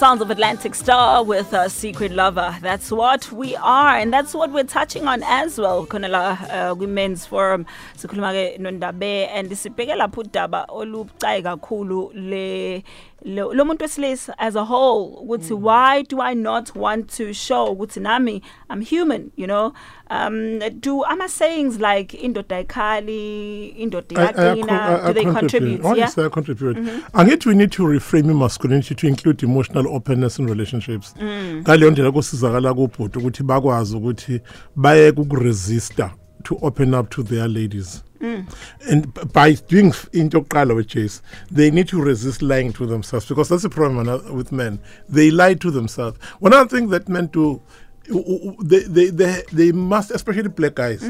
crazy 0.00 0.18
to 0.18 0.20
secret 0.20 0.20
love. 0.20 0.20
It's 0.20 0.20
a 0.20 0.20
sounds 0.20 0.20
of 0.20 0.30
Atlantic 0.30 0.74
Starr 0.74 1.22
with 1.24 1.52
a 1.52 1.70
secret 1.70 2.12
lover. 2.12 2.56
That's 2.60 2.90
what 2.90 3.30
we 3.32 3.56
are, 3.56 3.96
and 3.96 4.12
that's 4.12 4.34
what 4.34 4.50
we're 4.50 4.64
touching 4.64 5.06
on 5.08 5.22
as 5.24 5.58
well. 5.58 5.86
Khona 5.86 6.08
la 6.10 6.70
uh, 6.70 6.74
Women's 6.74 7.26
Forum 7.26 7.66
sikhuluma 7.96 8.32
ke 8.32 8.58
nondabe 8.60 9.28
and 9.30 9.50
sibheke 9.50 9.94
lapho 9.96 10.22
udaba 10.24 10.66
olubucayi 10.68 11.42
kakhulu 11.42 12.10
le 12.14 12.82
lo 13.26 13.52
lo 13.52 13.64
muntu 13.64 13.78
wesilisa 13.82 14.34
as 14.38 14.54
a 14.54 14.64
whole 14.64 15.24
ukuthi 15.26 15.52
why 15.58 16.02
do 16.02 16.20
I 16.20 16.34
not 16.34 16.74
want 16.76 17.08
to 17.16 17.32
show 17.32 17.74
ukuthi 17.74 18.00
nami 18.02 18.42
I'm 18.68 18.82
human, 18.82 19.32
you 19.36 19.46
know? 19.46 19.72
Um 20.10 20.58
do 20.80 21.02
ama 21.04 21.28
sayings 21.28 21.80
like 21.80 22.08
indoda 22.12 22.64
ikhali, 22.66 23.74
indoda 23.80 24.18
I- 24.18 24.22
I 24.24 24.32
acco- 24.32 24.56
iyaqina, 24.56 25.06
do 25.06 25.12
they 25.14 25.24
contribute? 25.24 25.80
Yeah. 25.82 25.88
Honestly, 25.90 26.24
I 26.24 26.28
contribute. 26.28 26.76
Angithi 27.14 27.46
we 27.46 27.54
need 27.54 27.72
to 27.72 27.82
reframe 27.84 28.38
masculinity 28.38 28.94
to 28.94 29.06
include 29.06 29.42
emotional 29.42 29.83
openness 29.88 30.38
in 30.38 30.46
relationships. 30.46 31.14
Mm. 31.20 31.60
Ngaleyo 31.60 31.90
ndlela 31.90 32.12
kusizakala 32.12 32.74
kubhuti 32.74 33.18
ukuthi 33.18 33.42
bakwazi 33.42 33.96
ukuthi 33.96 34.40
baye 34.76 35.10
ukuresista 35.10 36.10
to 36.42 36.58
open 36.62 36.94
up 36.94 37.10
to 37.10 37.22
their 37.22 37.48
ladies. 37.48 38.02
Mm. 38.20 38.46
And 38.90 39.32
by 39.32 39.54
doing 39.54 39.92
into 40.12 40.40
Jace, 40.40 41.20
they 41.50 41.70
need 41.70 41.88
to 41.88 42.00
resist 42.00 42.42
lying 42.42 42.72
to 42.72 42.86
themselves 42.86 43.26
because 43.26 43.48
that's 43.48 43.62
the 43.62 43.68
problem 43.68 44.06
with 44.34 44.52
men. 44.52 44.78
They 45.08 45.30
lie 45.30 45.54
to 45.54 45.70
themselves. 45.70 46.18
One 46.40 46.54
other 46.54 46.68
thing 46.68 46.88
that 46.88 47.08
men 47.08 47.26
do 47.26 47.60
they, 48.68 48.80
they, 48.80 49.10
they, 49.10 49.42
they 49.52 49.72
must, 49.72 50.10
especially 50.10 50.48
black 50.48 50.74
guys, 50.74 51.00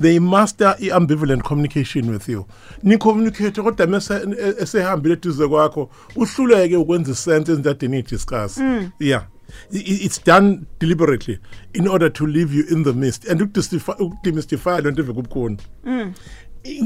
they 0.00 0.18
master 0.18 0.74
ambivalent 0.92 1.42
communication 1.44 2.10
with 2.10 2.28
you. 2.28 2.46
Ni 2.82 2.98
communicate 2.98 3.62
kodwa 3.62 3.86
mase 3.86 4.14
esehambile 4.60 5.14
eduze 5.14 5.48
kwakho 5.48 5.90
uhluleke 6.16 6.76
ukwenza 6.76 7.14
sense 7.14 7.56
that 7.56 7.78
they 7.78 7.88
need 7.88 8.04
to 8.06 8.14
discuss. 8.16 8.58
Yeah. 9.00 9.24
I- 9.72 9.78
i- 9.78 10.04
It's 10.04 10.24
done 10.24 10.60
deliberately 10.80 11.38
in 11.74 11.88
order 11.88 12.12
to 12.12 12.26
leave 12.26 12.54
you 12.56 12.64
in 12.70 12.84
the 12.84 12.92
mist 12.92 13.28
and 13.28 13.40
ukudemystify 13.42 13.92
ukudemystify 13.98 14.80
lento 14.82 15.02
eve 15.02 15.12
kubukhona. 15.12 15.56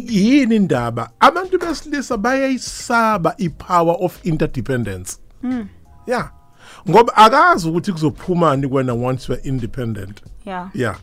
yini 0.09 0.57
indaba 0.57 1.11
abantu 1.21 1.59
besilisa 1.59 2.17
bayayisaba 2.17 3.35
ipower 3.39 3.97
of 4.01 4.21
interdependence 4.27 5.19
yeah 6.07 6.31
ngoba 6.91 7.17
akazi 7.17 7.69
ukuthi 7.69 7.93
kuzophumani 7.93 8.69
kwena 8.69 8.93
once 8.95 9.33
you're 9.33 9.49
independent 9.49 10.23
Yeah. 10.47 10.71
yeah 10.75 10.97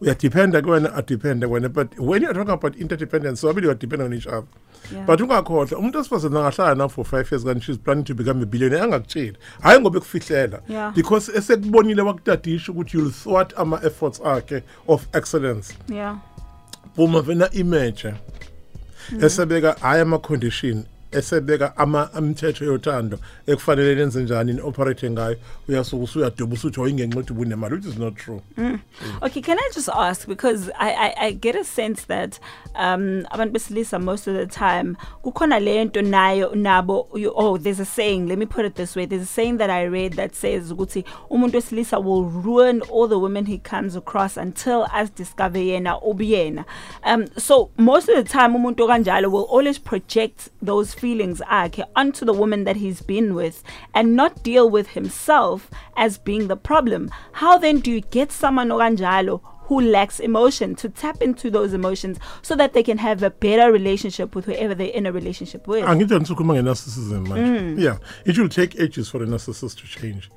uyadependa 0.00 0.62
kwena 0.62 0.94
adepende 0.94 1.46
kwena 1.48 1.68
but 1.68 1.98
when 1.98 2.22
you're 2.22 2.34
talking 2.34 2.52
about 2.54 2.76
interdependence 2.80 3.40
sobabili 3.40 3.66
you're 3.66 3.80
dependent 3.80 4.12
on 4.12 4.16
each 4.18 4.26
other 4.26 4.44
Yeah. 4.92 5.06
but 5.06 5.20
ungakhohlwa 5.20 5.78
umuntu 5.78 5.98
wesifazane 5.98 6.38
angahlala 6.38 6.74
nawe 6.74 6.88
for 6.88 7.04
five 7.04 7.32
years 7.32 7.44
kanti 7.44 7.64
she's 7.64 7.78
planning 7.78 8.04
to 8.04 8.14
become 8.14 8.42
a 8.42 8.46
billionaire 8.46 8.84
angakutsheli 8.84 9.36
hhayi 9.62 9.80
ngoba 9.80 9.96
ekufihlela 9.98 10.60
Yeah. 10.68 10.94
because 10.94 11.32
esekubonile 11.38 12.02
wakutadisha 12.02 12.72
ukuthi 12.72 12.96
you'll 12.96 13.12
thwart 13.12 13.58
ama-efforts 13.58 14.20
akhe 14.24 14.62
of 14.88 15.06
excellence 15.12 15.74
Yeah. 15.88 16.16
phuma 16.96 17.20
vena 17.22 17.50
image 17.50 18.14
mm. 19.12 19.24
esebeka 19.24 19.76
hayi 19.80 20.02
ama-condition 20.02 20.84
esebeka 21.14 21.72
imithetho 22.18 22.64
yothando 22.64 23.18
ekufanele 23.46 23.94
nenze 23.94 24.22
njani 24.22 24.52
ni-operate 24.52 25.10
ngayo 25.10 25.36
uyasuke 25.68 26.04
usuyaduba 26.04 26.54
usuthi 26.54 26.80
oyingenxa 26.80 27.18
ukuthi 27.18 27.74
which 27.74 27.86
is 27.86 27.98
not 27.98 28.16
true. 28.16 28.40
Okay, 29.22 29.40
can 29.40 29.58
I 29.58 29.70
just 29.74 29.88
ask 29.88 30.26
because 30.26 30.70
I 30.78 30.90
I, 30.94 31.14
I 31.26 31.32
get 31.32 31.56
a 31.56 31.64
sense 31.64 32.04
that 32.04 32.38
um 32.74 33.26
abantu 33.30 33.52
besilisa 33.52 34.00
most 34.00 34.26
of 34.26 34.34
the 34.34 34.46
time 34.46 34.96
kukhona 35.22 35.60
lento 35.60 36.00
nayo 36.02 36.54
nabo 36.54 37.08
oh 37.34 37.56
there's 37.56 37.80
a 37.80 37.84
saying 37.84 38.26
let 38.26 38.38
me 38.38 38.46
put 38.46 38.64
it 38.64 38.74
this 38.74 38.96
way 38.96 39.06
there's 39.06 39.22
a 39.22 39.26
saying 39.26 39.58
that 39.58 39.70
I 39.70 39.84
read 39.84 40.14
that 40.14 40.34
says 40.34 40.72
ukuthi 40.72 41.04
umuntu 41.30 41.54
wesilisa 41.54 42.02
will 42.02 42.24
ruin 42.24 42.80
all 42.82 43.08
the 43.08 43.18
women 43.18 43.46
he 43.46 43.58
comes 43.58 43.96
across 43.96 44.36
until 44.36 44.86
as 44.92 45.10
discover 45.10 45.58
yena 45.58 46.00
ubiyena 46.02 46.64
um 47.04 47.26
so 47.36 47.70
most 47.76 48.08
of 48.08 48.16
the 48.16 48.24
time 48.24 48.54
umuntu 48.56 48.86
kanjalo 48.86 49.30
will 49.30 49.48
always 49.50 49.78
project 49.78 50.50
those 50.62 50.94
feelings 51.04 51.42
akhe 51.60 51.84
onto 51.94 52.24
the 52.24 52.32
woman 52.32 52.64
that 52.64 52.76
he's 52.76 53.02
been 53.02 53.34
with 53.34 53.62
and 53.94 54.16
not 54.16 54.42
deal 54.42 54.70
with 54.70 54.88
himself 54.98 55.70
as 55.98 56.16
being 56.16 56.48
the 56.48 56.56
problem. 56.56 57.10
How 57.32 57.58
then 57.58 57.80
do 57.80 57.90
you 57.90 58.00
get 58.00 58.32
someone 58.32 58.70
okanjalo 58.70 59.42
who 59.66 59.82
lacks 59.82 60.18
emotion 60.18 60.74
to 60.76 60.88
tap 60.88 61.20
into 61.20 61.50
those 61.50 61.74
emotions 61.74 62.18
so 62.40 62.56
that 62.56 62.72
they 62.72 62.82
can 62.82 62.96
have 62.96 63.22
a 63.22 63.28
better 63.28 63.70
relationship 63.70 64.34
with 64.34 64.46
whoever 64.46 64.74
they're 64.74 64.96
in 65.00 65.04
a 65.04 65.12
relationship 65.12 65.66
with? 65.66 65.84
Angithi 65.84 66.16
andisukhuluma 66.18 66.56
nge-narcissism 66.56 67.26
manje. 67.26 67.52
Mm. 67.60 67.78
Yeah 67.78 67.98
it 68.24 68.38
will 68.38 68.48
take 68.48 68.80
ages 68.80 69.10
for 69.10 69.22
a 69.22 69.26
narcissist 69.26 69.76
to 69.80 69.86
change. 69.86 70.30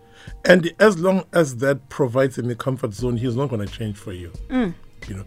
And 0.43 0.73
as 0.81 0.99
long 0.99 1.23
as 1.31 1.55
that 1.63 1.87
provides 1.87 2.37
him 2.37 2.49
a 2.49 2.55
comfort 2.55 2.93
zone 2.93 3.15
he's 3.15 3.37
not 3.37 3.49
going 3.49 3.65
to 3.65 3.73
change 3.79 3.95
for 3.95 4.11
you. 4.11 4.33
Mm. 4.49 4.73
You 5.07 5.15
know 5.15 5.25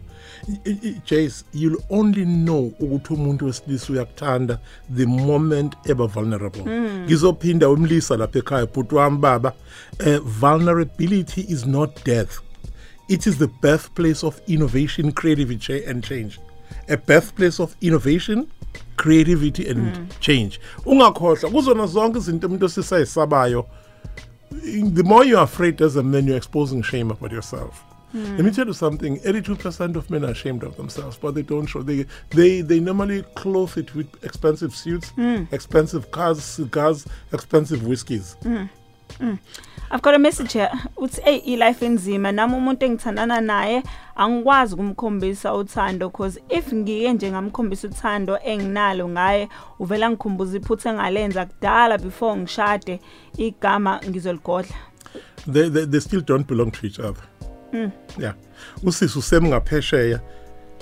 jace 1.04 1.44
you'll 1.52 1.82
only 1.90 2.24
know 2.24 2.72
ukuthi 2.80 3.14
umuntu 3.14 3.46
wesilisa 3.46 3.92
uyakuthanda 3.92 4.58
the 4.96 5.06
moment 5.06 5.76
eba 5.84 6.06
vulnerable. 6.06 6.62
Ngizophinda 7.04 7.68
umlisa 7.68 8.16
lapha 8.16 8.38
ekhaya 8.38 8.66
bhuti 8.66 8.94
wami 8.94 9.18
baba. 9.18 9.52
Uh, 10.00 10.18
vulnerability 10.18 11.40
is 11.48 11.66
not 11.66 12.04
death. 12.04 12.40
It 13.08 13.26
is 13.26 13.38
the 13.38 13.48
birthplace 13.62 14.26
of 14.26 14.40
innovation 14.46 15.12
creativity 15.12 15.84
and 15.84 16.04
change. 16.04 16.38
A 16.88 16.96
birthplace 16.96 17.60
of 17.60 17.76
innovation 17.80 18.46
creativity 18.96 19.68
and 19.68 20.10
change. 20.20 20.60
Ungakhohlwa 20.84 21.50
kuzona 21.50 21.86
zonke 21.86 22.18
izinto 22.18 22.46
umuntu 22.46 22.66
esisayisabayo 22.66 23.66
the 24.50 25.02
more 25.04 25.24
you're 25.24 25.42
afraid 25.42 25.80
as 25.80 25.96
a 25.96 26.02
man 26.02 26.26
you're 26.26 26.36
exposing 26.36 26.82
shame 26.82 27.10
about 27.10 27.32
yourself 27.32 27.84
Let 28.12 28.44
me 28.44 28.50
tell 28.50 28.66
you 28.66 28.72
something. 28.72 29.20
82% 29.20 29.94
of 29.96 30.10
men 30.10 30.24
are 30.24 30.30
ashamed 30.30 30.64
of 30.64 30.76
themselves, 30.76 31.16
but 31.16 31.34
they 31.34 31.42
don't 31.42 31.66
show. 31.66 31.82
They 31.82 32.06
they 32.30 32.60
they 32.60 32.80
normally 32.80 33.22
clothe 33.34 33.76
it 33.78 33.94
with 33.94 34.08
expensive 34.24 34.74
suits, 34.74 35.12
mm. 35.12 35.52
expensive 35.52 36.10
cars, 36.10 36.42
cigars, 36.42 37.06
expensive 37.32 37.86
whiskies. 37.86 38.36
Mm. 38.42 38.68
Mm. 39.20 39.38
I've 39.92 40.02
got 40.02 40.14
a 40.14 40.18
message 40.18 40.52
here 40.52 40.70
uthi 40.96 41.22
hey 41.22 41.42
i-life 41.54 41.86
enzima 41.86 42.32
nami 42.32 42.54
umuntu 42.54 42.84
engithandana 42.84 43.40
naye 43.40 43.82
angikwazi 44.16 44.74
ukumkhombisa 44.74 45.54
uthando 45.54 46.08
because 46.08 46.40
if 46.48 46.72
ngike 46.74 47.12
nje 47.12 47.30
ngamkhombisa 47.30 47.88
uthando 47.88 48.38
enginalo 48.44 49.08
ngaye 49.08 49.48
uvela 49.78 50.10
ngikhumbuza 50.10 50.56
iphutha 50.56 50.90
engalenza 50.90 51.46
kudala 51.46 51.98
before 51.98 52.40
ngishade 52.40 53.00
igama 53.36 54.00
ngizoligodla 54.08 54.76
They, 55.46 55.68
they 55.70 55.86
they 55.86 56.00
still 56.00 56.20
don't 56.20 56.46
belong 56.46 56.70
to 56.70 56.86
each 56.86 57.00
other. 57.00 57.22
mhm 57.72 57.90
ja 58.18 58.34
usizo 58.82 59.18
usemngaphesheya 59.18 60.20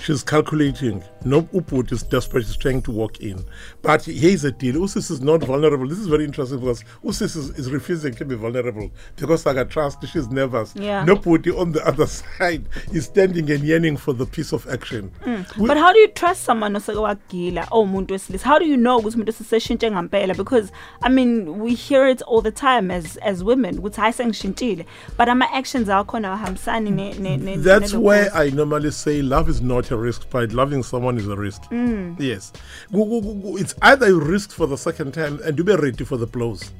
She's 0.01 0.23
calculating. 0.23 1.03
No 1.25 1.43
Uput 1.43 1.93
is 1.93 2.03
desperate, 2.03 2.47
she's 2.47 2.57
trying 2.57 2.83
to 2.83 2.91
walk 2.91 3.21
in. 3.21 3.45
But 3.83 4.05
here's 4.05 4.43
the 4.43 4.53
deal. 4.53 4.77
Usis 4.77 5.11
is 5.11 5.21
not 5.21 5.43
vulnerable. 5.43 5.89
This 5.89 5.99
is 5.99 6.07
very 6.07 6.25
interesting 6.25 6.61
because 6.61 6.85
Usis 7.05 7.37
is, 7.37 7.51
is 7.59 7.71
refusing 7.71 8.15
to 8.15 8.25
be 8.25 8.35
vulnerable 8.35 8.91
because 9.17 9.47
I 9.47 9.55
got 9.55 9.71
trust, 9.71 10.07
she's 10.07 10.29
nervous. 10.29 10.75
Yeah. 10.77 11.05
No 11.05 11.17
Puti 11.17 11.57
on 11.59 11.73
the 11.73 11.87
other 11.87 12.07
side 12.39 12.67
is 12.93 13.07
standing 13.07 13.51
and 13.51 13.63
yearning 13.65 13.97
for 13.97 14.13
the 14.13 14.27
piece 14.27 14.53
of 14.53 14.67
action. 14.69 15.11
Mm. 15.25 15.57
We- 15.57 15.69
but 15.69 15.77
how 15.77 15.93
do 15.93 15.99
you 15.99 16.09
trust 16.09 16.45
someone 16.45 16.75
oseke 16.75 16.97
wagila 16.97 17.69
oh, 17.71 17.85
owumuntu 17.85 18.11
oh, 18.11 18.15
wesilisa 18.15 18.45
how 18.45 18.59
do 18.59 18.65
you 18.65 18.77
know 18.77 18.99
ukuthi 18.99 19.15
umuntu 19.17 19.33
sesishintshe 19.33 19.91
ngampela 19.91 20.35
because 20.35 20.73
i 21.03 21.11
mean 21.11 21.61
we 21.61 21.75
hear 21.75 22.09
it 22.09 22.23
all 22.23 22.43
the 22.43 22.51
time 22.51 22.91
as 22.91 23.19
as 23.23 23.43
women 23.43 23.79
ukuthi 23.79 24.01
hayi 24.01 24.13
sengishintshile 24.13 24.87
but 25.19 25.29
ama 25.29 25.53
actions 25.53 25.89
akhona 25.89 26.33
ahambisani 26.33 26.91
ne 26.91 27.15
ne 27.15 27.37
ne 27.37 27.57
That's 27.57 27.95
where 27.95 28.31
I 28.35 28.51
normally 28.51 28.91
say 28.91 29.23
love 29.23 29.49
is 29.51 29.61
not 29.61 29.88
a 29.93 29.97
risk, 29.97 30.23
but 30.31 30.53
loving 30.53 30.83
someone 30.83 31.19
is 31.19 31.27
a 31.29 31.37
risk. 31.37 31.63
Yes. 32.19 32.53
Gu- 32.93 33.21
gu- 33.21 33.57
It's 33.59 33.75
either 33.83 34.09
you 34.09 34.21
risk 34.21 34.51
for 34.53 34.67
the 34.69 34.77
second 34.77 35.13
time 35.15 35.39
and 35.45 35.59
you 35.59 35.65
be 35.65 35.77
ready 35.77 36.05
for 36.05 36.19
the 36.19 36.27
blows. 36.27 36.71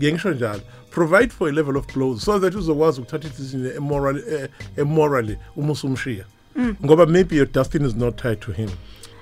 Njalo. 0.00 0.60
Provide 0.90 1.32
for 1.32 1.48
a 1.48 1.52
level 1.52 1.76
of 1.76 1.86
blows 1.88 2.22
so 2.22 2.38
that 2.38 2.54
uzokwazi 2.54 3.00
ukuthatha 3.00 3.28
decision 3.28 3.66
immorally 3.76 4.22
eh, 4.34 4.48
immorally 4.76 5.38
uma 5.56 5.72
usumshiya. 5.72 6.24
Ngoba 6.84 7.06
maybe 7.06 7.36
your 7.36 7.46
destiny 7.46 7.86
is 7.86 7.94
not 7.94 8.16
tied 8.16 8.40
to 8.40 8.52
him. 8.52 8.70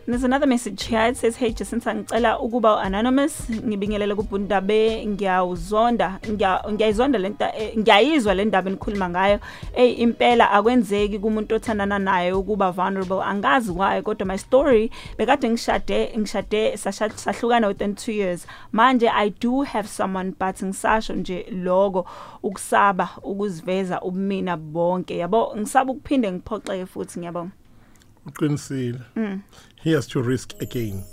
There's 0.05 0.25
another 0.25 0.49
message 0.49 0.83
here. 0.85 1.07
It 1.07 1.17
says, 1.17 1.37
Hey, 1.37 1.53
Jacinta, 1.53 1.95
ngicela 1.95 2.39
ukuba 2.41 2.81
anonymous. 2.83 3.49
Ngibingelele 3.51 4.15
kubundabe, 4.15 5.07
ngiyawuzonda, 5.07 6.19
ngiya- 6.23 6.73
ngiyayizonda 6.73 7.19
lenta, 7.19 7.53
eh, 7.57 7.77
ngiyayizwa 7.79 8.35
le 8.35 8.45
ndaba 8.45 8.71
enikhuluma 8.71 9.09
ngayo. 9.09 9.39
Hey, 9.75 9.93
impela 9.93 10.51
akwenzeki 10.51 11.19
kumuntu 11.19 11.55
othandana 11.55 11.99
naye 11.99 12.33
ukuba 12.33 12.71
vulnerable. 12.73 13.23
Angazi 13.23 13.71
why, 13.71 14.03
kodwa 14.03 14.27
my 14.27 14.37
story 14.39 14.91
bekade 15.19 15.49
ngishade, 15.51 16.13
ngishade 16.19 16.77
sasha- 16.77 17.17
sahlukana 17.17 17.69
within 17.69 17.95
2 17.95 18.13
years. 18.13 18.47
Manje 18.73 19.09
I 19.09 19.31
do 19.31 19.63
have 19.63 19.89
someone 19.89 20.31
but 20.31 20.63
ngisasho 20.63 21.15
nje 21.15 21.47
logo 21.53 22.07
ukusaba 22.43 23.09
ukuziveza 23.23 24.01
ubumina 24.01 24.57
bonke. 24.57 25.17
Yabo, 25.17 25.55
ngisaba 25.57 25.93
ukuphinde 25.93 26.33
ngiphoxeke 26.33 26.87
futhi 26.87 27.19
ngiyabonga. 27.21 27.51
Uqinisile 28.27 29.01
mm. 29.17 29.41
he 29.83 29.93
has 29.95 30.07
to 30.07 30.23
risk 30.23 30.63
again. 30.63 31.05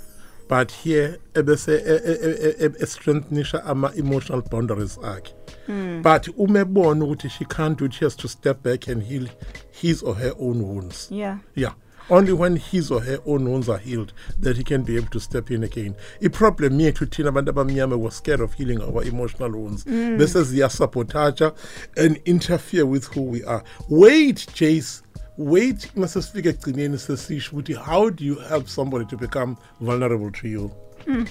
But 0.50 0.72
here 0.72 1.20
ebese 1.36 1.68
e- 1.68 1.76
e- 1.76 2.30
e- 2.30 2.66
e- 2.66 2.84
e- 2.84 2.86
strengthenisha 2.86 3.66
ama 3.66 3.92
emotional 3.96 4.42
boundaries 4.42 4.98
akhe. 4.98 5.34
Mm. 5.68 6.02
But 6.02 6.28
umebona 6.38 7.06
ukuthi 7.06 7.30
she 7.30 7.46
can't 7.46 7.78
do 7.78 7.86
it 7.86 7.94
she 7.94 8.06
has 8.06 8.16
to 8.16 8.28
step 8.28 8.64
back 8.64 8.88
and 8.88 9.04
heal 9.04 9.28
his 9.72 10.02
or 10.02 10.16
her 10.16 10.34
own 10.40 10.64
wounds. 10.64 11.08
Yeah. 11.12 11.38
yeah. 11.56 11.74
Only 12.10 12.34
when 12.34 12.56
his 12.56 12.90
or 12.90 13.02
her 13.02 13.20
own 13.28 13.48
wounds 13.48 13.70
are 13.70 13.78
healed 13.78 14.14
that 14.40 14.58
he 14.58 14.64
can 14.64 14.82
be 14.82 14.96
able 14.98 15.10
to 15.10 15.20
step 15.20 15.52
in 15.52 15.64
again. 15.64 15.96
Iproblem 16.22 16.80
yethu 16.82 17.06
thina 17.06 17.32
abantu 17.32 17.54
abamnyama 17.54 18.00
was 18.00 18.16
scared 18.16 18.40
of 18.42 18.54
healing 18.56 18.82
our 18.82 19.04
emotional 19.04 19.52
wounds. 19.52 19.86
Mm. 19.86 20.18
This 20.18 20.34
bese 20.34 20.56
ziyasabotaja 20.56 21.56
and 21.96 22.18
interfere 22.26 22.88
with 22.88 23.06
who 23.14 23.22
we 23.22 23.44
are. 23.44 23.64
Wait 23.90 24.48
jace 24.56 25.04
wait 25.40 25.96
mase 25.96 26.22
sifike 26.22 26.50
egcineni 26.50 26.98
sesisho 26.98 27.52
ukuthi 27.52 27.74
how 27.74 28.10
do 28.10 28.26
you 28.26 28.36
help 28.36 28.68
somebody 28.68 29.06
to 29.06 29.18
become 29.18 29.56
vulnerable 29.80 30.32
to 30.32 30.48
you? 30.48 30.72
Mm. 31.06 31.28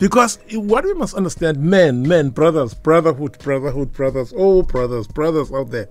Because 0.00 0.38
what 0.52 0.84
we 0.84 0.94
must 0.94 1.14
understand 1.14 1.58
men 1.58 2.02
men 2.02 2.30
brothers 2.30 2.74
brotherhood 2.74 3.38
brotherhood 3.38 3.92
brothers 3.92 4.32
oh 4.36 4.62
brothers 4.62 5.06
brothers 5.06 5.52
out 5.52 5.70
there 5.70 5.88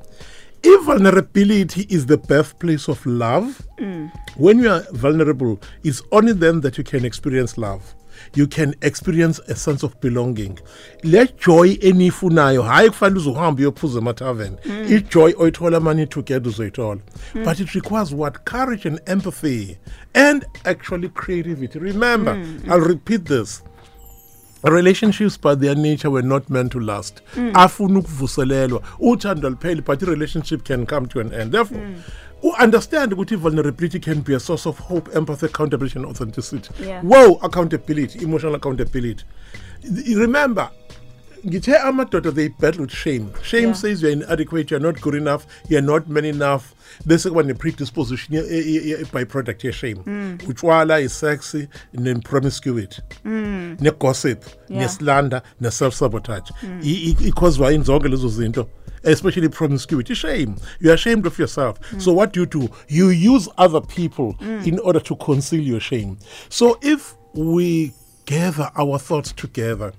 if 0.64 0.84
vulnerability 0.84 1.84
is 1.90 2.06
the 2.06 2.18
birthplace 2.18 2.90
of 2.90 3.06
love 3.06 3.62
mm. 3.80 4.12
when 4.36 4.60
you 4.60 4.70
are 4.70 4.84
vulnerable 4.92 5.60
it's 5.84 6.02
only 6.12 6.34
then 6.34 6.62
that 6.62 6.78
you 6.78 6.84
can 6.84 7.06
experience 7.06 7.58
love 7.58 7.96
you 8.36 8.48
can 8.48 8.76
experience 8.82 9.40
a 9.48 9.56
sense 9.56 9.84
of 9.86 10.00
belonging. 10.02 10.60
Le 11.04 11.28
joy 11.46 11.78
enifunayo 11.82 12.62
hayi 12.62 12.90
kufanele 12.90 13.20
uzohamba 13.20 13.60
uyophuza 13.60 14.00
emathaveni. 14.00 14.58
Mm. 14.66 14.86
I-joy 14.90 15.34
oyithola 15.38 15.80
mani 15.80 16.08
together 16.08 16.50
uzoyithola. 16.50 17.02
Mm. 17.36 17.44
But 17.44 17.60
it 17.60 17.74
requires 17.74 18.12
what? 18.12 18.46
Courage 18.46 18.86
and 18.86 19.00
empathy 19.06 19.78
and 20.14 20.46
actually 20.66 21.10
creativity. 21.10 21.80
Remember 21.80 22.36
mm. 22.36 22.70
i'll 22.70 22.88
repeat 22.88 23.26
this. 23.26 23.64
Relationships 24.64 25.38
by 25.38 25.54
their 25.54 25.76
nature 25.76 26.10
were 26.10 26.24
not 26.24 26.50
meant 26.50 26.72
to 26.72 26.80
last. 26.80 27.22
Afuna 27.54 28.00
ukuvuselelwa. 28.00 28.82
Uthando 29.00 29.50
lipheli 29.50 29.86
but 29.86 30.02
i-relationship 30.02 30.64
can 30.64 30.86
come 30.86 31.06
to 31.06 31.20
an 31.20 31.34
end. 31.34 31.52
Therefore 31.52 31.82
understand 32.54 33.14
ukuthi 33.14 33.36
vulnerability 33.36 34.00
can 34.00 34.22
be 34.22 34.36
a 34.36 34.40
source 34.40 34.70
of 34.70 34.80
hope 34.80 35.10
empathy 35.18 35.46
accountability 35.46 36.00
and 36.00 36.06
authenticity 36.08 36.70
Yeah. 36.88 37.02
whoa 37.04 37.40
accountability 37.42 38.20
emotional 38.24 38.56
accountability 38.56 39.26
remember 40.16 40.70
ngithe 41.46 41.78
amadoda 41.78 42.32
they 42.34 42.48
battle 42.50 42.82
with 42.82 42.92
shame. 42.92 43.30
Shame 43.44 43.64
Yeah. 43.70 43.74
says 43.74 44.02
you're 44.02 44.12
inadequate 44.12 44.72
you're 44.72 44.80
not 44.80 45.00
good 45.02 45.16
enough 45.16 45.46
you're 45.70 45.82
not 45.82 46.08
man 46.10 46.26
enough. 46.26 46.74
Bese 47.06 47.30
kuba 47.30 47.44
ne-predisposition 47.44 48.36
byproduct 49.12 49.64
ye-shame 49.64 49.98
mm. 50.06 50.38
utshwala 50.48 51.00
isexy 51.02 51.68
ne-promiscuity 51.94 53.02
mm. 53.26 53.78
ne-gossip 53.82 54.44
Yeah. 54.70 54.82
neslander 54.82 55.42
ne-self-sabotage. 55.60 56.52
Mm. 56.64 56.82
I- 56.84 57.16
i- 57.22 57.28
i-cause 57.28 57.60
yini 57.72 57.84
zonke 57.84 58.08
lezo 58.08 58.30
zinto 58.30 58.68
especially 59.04 59.50
promiscuity 59.50 60.16
shame. 60.16 60.56
You're 60.80 60.96
ashamed 60.96 61.28
of 61.28 61.38
yourself. 61.38 61.78
So 62.00 62.12
what 62.12 62.34
do 62.34 62.40
you 62.40 62.46
do? 62.48 62.70
You 62.88 63.10
use 63.10 63.48
other 63.56 63.80
people 63.82 64.36
in 64.66 64.80
order 64.80 65.00
to 65.00 65.16
conceal 65.18 65.62
your 65.62 65.80
shame. 65.80 66.18
So 66.50 66.80
if 66.82 67.14
we 67.36 67.94
gather 68.26 68.72
our 68.76 68.98
thoughts 68.98 69.32
together 69.32 69.94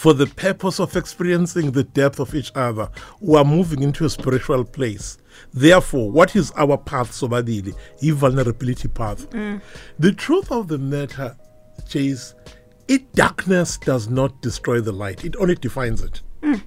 for 0.00 0.14
the 0.14 0.26
purpose 0.26 0.80
of 0.80 0.96
experiencing 0.96 1.72
the 1.72 1.84
depth 1.84 2.20
of 2.20 2.34
each 2.34 2.50
other, 2.54 2.88
we 3.20 3.36
are 3.36 3.44
moving 3.44 3.82
into 3.82 4.06
a 4.06 4.08
spiritual 4.08 4.64
place. 4.64 5.18
Therefore, 5.52 6.10
what 6.10 6.34
is 6.34 6.50
our 6.56 6.78
path, 6.78 7.10
Sobadili? 7.10 7.76
A 8.02 8.10
vulnerability 8.12 8.88
path. 8.88 9.28
Mm. 9.28 9.60
The 9.98 10.12
truth 10.12 10.50
of 10.50 10.68
the 10.68 10.78
matter, 10.78 11.36
Jace, 11.82 12.32
it 12.88 13.12
darkness 13.12 13.76
does 13.76 14.08
not 14.08 14.40
destroy 14.40 14.80
the 14.80 14.90
light; 14.90 15.22
it 15.22 15.36
only 15.36 15.56
defines 15.56 16.02
it. 16.02 16.22
Mm. 16.40 16.62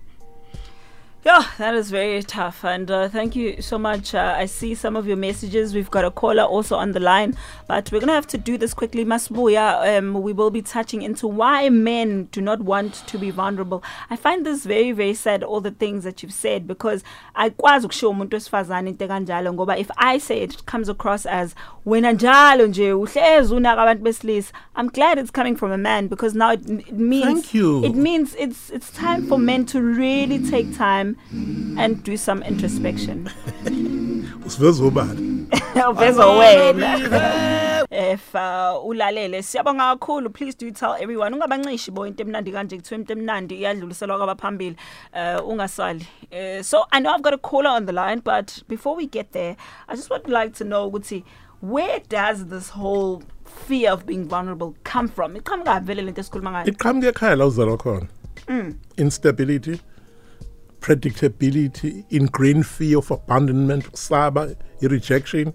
Yeah, 1.25 1.45
that 1.57 1.73
is 1.73 1.89
very 1.89 2.21
tough. 2.21 2.65
And 2.65 2.91
uh, 2.91 3.07
thank 3.07 3.33
you 3.33 3.61
so 3.61 3.79
much. 3.79 4.13
Uh, 4.13 4.35
I 4.37 4.45
see 4.45 4.75
some 4.75 4.97
of 4.97 5.07
your 5.07 5.15
messages. 5.15 5.73
We've 5.73 5.89
got 5.89 6.03
a 6.03 6.11
caller 6.11 6.43
also 6.43 6.75
on 6.75 6.91
the 6.91 6.99
line, 6.99 7.37
but 7.65 7.89
we're 7.93 8.01
going 8.01 8.09
to 8.09 8.13
have 8.13 8.27
to 8.27 8.37
do 8.37 8.57
this 8.57 8.73
quickly. 8.73 9.05
Masbuya, 9.05 9.97
um, 9.99 10.21
we 10.21 10.33
will 10.33 10.49
be 10.49 10.61
touching 10.61 11.01
into 11.01 11.25
why 11.25 11.69
men 11.69 12.25
do 12.33 12.41
not 12.41 12.59
want 12.59 12.93
to 13.07 13.17
be 13.17 13.29
vulnerable. 13.29 13.81
I 14.09 14.17
find 14.17 14.45
this 14.45 14.65
very, 14.65 14.91
very 14.91 15.13
sad, 15.13 15.43
all 15.43 15.61
the 15.61 15.71
things 15.71 16.03
that 16.03 16.21
you've 16.23 16.33
said, 16.33 16.67
because 16.67 17.05
I 17.35 17.51
ukushiya 17.51 18.09
umuntu 18.09 18.33
wesifazane 18.33 18.89
into 18.89 19.07
kanjalo 19.07 19.53
ngoba 19.53 19.77
if 19.79 19.89
I 19.97 20.17
say 20.17 20.41
it, 20.41 20.53
it 20.55 20.65
comes 20.65 20.89
across 20.89 21.25
as 21.25 21.55
wena 21.85 22.11
njalo 22.13 22.67
nje 22.67 22.93
uhlezi 22.93 23.53
unaka 23.55 23.81
abantu 23.81 24.03
besilisa. 24.03 24.51
I'm 24.75 24.89
glad 24.89 25.17
it's 25.17 25.31
coming 25.31 25.55
from 25.55 25.71
a 25.71 25.77
man 25.77 26.07
because 26.07 26.35
now 26.35 26.51
it, 26.51 26.69
it 26.69 26.91
means 26.91 27.25
Thank 27.25 27.53
you. 27.53 27.83
it 27.85 27.95
means 27.95 28.35
it's 28.35 28.69
it's 28.71 28.91
time 28.91 29.25
for 29.27 29.37
men 29.37 29.65
to 29.67 29.81
really 29.81 30.39
take 30.39 30.75
time 30.75 31.12
and 31.77 32.03
do 32.03 32.17
some 32.17 32.43
introspection. 32.43 33.29
Usiveza 34.45 34.83
ubani? 34.83 35.47
Uveza 35.89 36.25
wena. 36.27 36.97
If 37.91 38.35
uh, 38.35 38.85
ulalele 38.85 39.43
siyabonga 39.43 39.95
kakhulu 39.95 40.33
please 40.33 40.55
do 40.57 40.71
tell 40.71 40.95
everyone 40.99 41.35
ungabancishi 41.35 41.91
bo 41.91 42.05
into 42.07 42.23
emnandi 42.23 42.51
kanje 42.51 42.77
kuthiwa 42.77 42.99
into 42.99 43.13
emnandi 43.13 43.55
iyadluliselwa 43.55 44.17
kwabaphambili 44.17 44.75
uh, 45.13 45.49
ungasali 45.49 46.07
uh, 46.31 46.61
so 46.63 46.85
I 46.91 46.99
know 46.99 47.13
I've 47.13 47.21
got 47.21 47.33
a 47.33 47.37
caller 47.37 47.69
on 47.69 47.85
the 47.85 47.91
line 47.93 48.21
but 48.23 48.63
before 48.67 48.95
we 48.95 49.05
get 49.05 49.31
there 49.31 49.55
I 49.87 49.95
just 49.95 50.09
would 50.09 50.27
like 50.27 50.53
to 50.57 50.63
know 50.63 50.89
ukuthi 50.89 51.23
where 51.61 51.99
does 52.09 52.45
this 52.45 52.69
whole 52.69 53.21
fear 53.67 53.91
of 53.91 54.05
being 54.05 54.25
vulnerable 54.27 54.73
come 54.83 55.07
from 55.07 55.35
iqhamuka 55.35 55.79
vele 55.79 56.01
lento 56.01 56.21
esikhuluma 56.21 56.51
ngayo 56.51 56.65
Iqhamuke 56.67 57.07
ekhaya 57.07 57.35
la 57.35 57.45
uzalwa 57.45 57.77
khona. 57.77 58.07
Instability, 58.97 59.79
predictability, 60.83 62.03
ingrained 62.09 62.67
fear 62.67 62.97
of 62.97 63.09
abandonment, 63.09 63.89
cyber 63.93 64.55
rejection, 64.81 65.53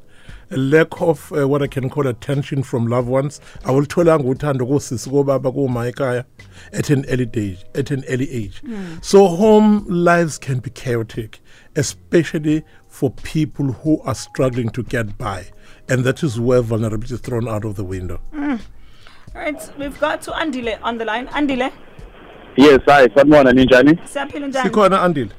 a 0.51 0.57
lack 0.57 1.01
of 1.03 1.31
uh, 1.33 1.47
what 1.47 1.63
I 1.63 1.67
can 1.67 1.91
call 1.91 2.07
attention 2.07 2.63
from 2.63 2.87
loved 2.87 3.09
ones. 3.09 3.41
Awulitholanga 3.65 4.25
uthando 4.25 4.67
kosisi 4.67 5.11
kobaba 5.11 5.53
kuma 5.53 5.81
ekhaya 5.81 6.25
at 6.73 6.89
an 6.89 7.05
early 7.11 7.29
age, 7.35 7.65
at 7.75 7.91
an 7.91 8.05
early 8.09 8.31
age. 8.31 8.63
So 9.03 9.29
home 9.29 9.85
lives 9.87 10.39
can 10.39 10.61
be 10.61 10.71
chaotic, 10.71 11.41
especially 11.77 12.65
for 12.89 13.11
people 13.11 13.73
who 13.73 14.01
are 14.03 14.15
struggling 14.15 14.71
to 14.71 14.83
get 14.83 15.19
by. 15.19 15.47
And 15.91 16.05
that 16.05 16.23
is 16.23 16.41
where 16.41 16.63
vulnerability 16.63 17.15
is 17.15 17.21
thrown 17.21 17.47
out 17.47 17.67
of 17.67 17.77
the 17.77 17.85
window. 17.85 18.19
all 18.35 18.59
right 19.35 19.71
we've 19.79 20.01
got 20.01 20.23
to 20.23 20.31
Andile 20.31 20.79
on 20.83 20.97
the 20.97 21.05
line 21.05 21.27
Andile 21.29 21.71
Yes, 22.59 22.79
hi, 22.87 23.09
sanibona 23.15 23.53
ninjani? 23.53 23.99
siyaphila 24.05 24.47
njani 24.47 24.65
Sikhona 24.65 25.03
Andile. 25.03 25.31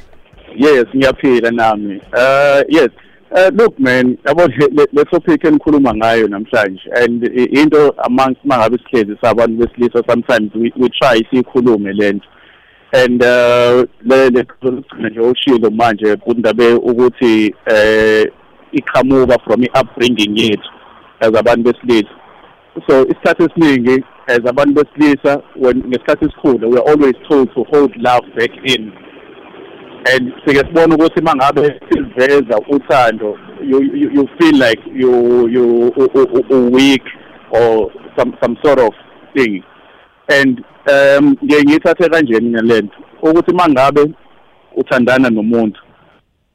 Yes, 0.55 0.86
ngiyaphila 0.95 1.51
nami. 1.51 2.01
Uh 2.13 2.62
yes. 2.69 2.89
Uh, 3.32 3.49
look 3.53 3.79
man, 3.79 4.17
yabo 4.25 4.47
le, 4.47 4.88
le, 4.93 5.05
topic 5.05 5.43
enikhuluma 5.43 5.93
ngayo 5.95 6.27
namhlanje 6.27 6.82
and 7.03 7.23
i- 7.23 7.62
into 7.62 7.93
amongst 7.97 8.39
mangabe 8.45 8.77
sihlezi 8.77 9.17
sabantu 9.21 9.58
besilisa 9.58 10.03
sometimes 10.10 10.49
we, 10.55 10.71
we 10.77 10.89
try 10.89 11.21
sikhulume 11.32 11.93
lento. 11.93 12.25
And 12.93 13.21
uh 13.23 13.86
le 14.05 14.29
le 14.29 14.45
nje 14.99 15.19
oshilo 15.19 15.69
manje 15.71 16.15
kundabe 16.15 16.73
ukuthi 16.73 17.55
eh 17.65 18.25
iqhamuka 18.73 19.38
from 19.43 19.63
i-upbringing 19.63 20.38
yethu 20.38 20.69
as 21.19 21.36
abantu 21.36 21.63
besilisa. 21.73 22.10
so 22.88 23.01
isikhathi 23.08 23.43
esiningi 23.43 24.03
as 24.30 24.39
abantu 24.46 24.74
besilisa 24.74 25.42
when 25.56 25.78
ngesikhathi 25.88 26.26
esikhulu 26.26 26.70
we 26.70 26.78
are 26.80 26.92
always 26.92 27.15
told 27.30 27.54
to 27.54 27.63
hold 27.72 27.92
love 27.98 28.26
back 28.38 28.52
in. 28.63 28.92
And 30.13 30.32
sike 30.46 30.60
sibona 30.60 30.96
ukuthi 30.96 31.22
mangabe 31.22 31.80
siveza 31.89 32.60
uthando 32.70 33.38
you, 33.63 33.82
you 33.82 34.10
you 34.12 34.28
feel 34.39 34.56
like 34.56 34.82
you 34.94 35.48
you 35.48 35.94
u- 35.98 36.12
u- 36.15 36.46
u- 36.50 36.72
weak 36.72 37.04
or 37.52 37.92
some 38.18 38.34
some 38.42 38.56
sort 38.63 38.80
of 38.80 38.94
thing. 39.36 39.63
And 40.30 40.63
um 40.88 41.36
ngiye 41.44 41.63
ngithathe 41.63 42.10
kanjeni 42.10 42.50
ngalento 42.50 42.98
ukuthi 43.22 43.56
mangabe 43.56 44.12
uthandana 44.76 45.30
nomuntu 45.30 45.80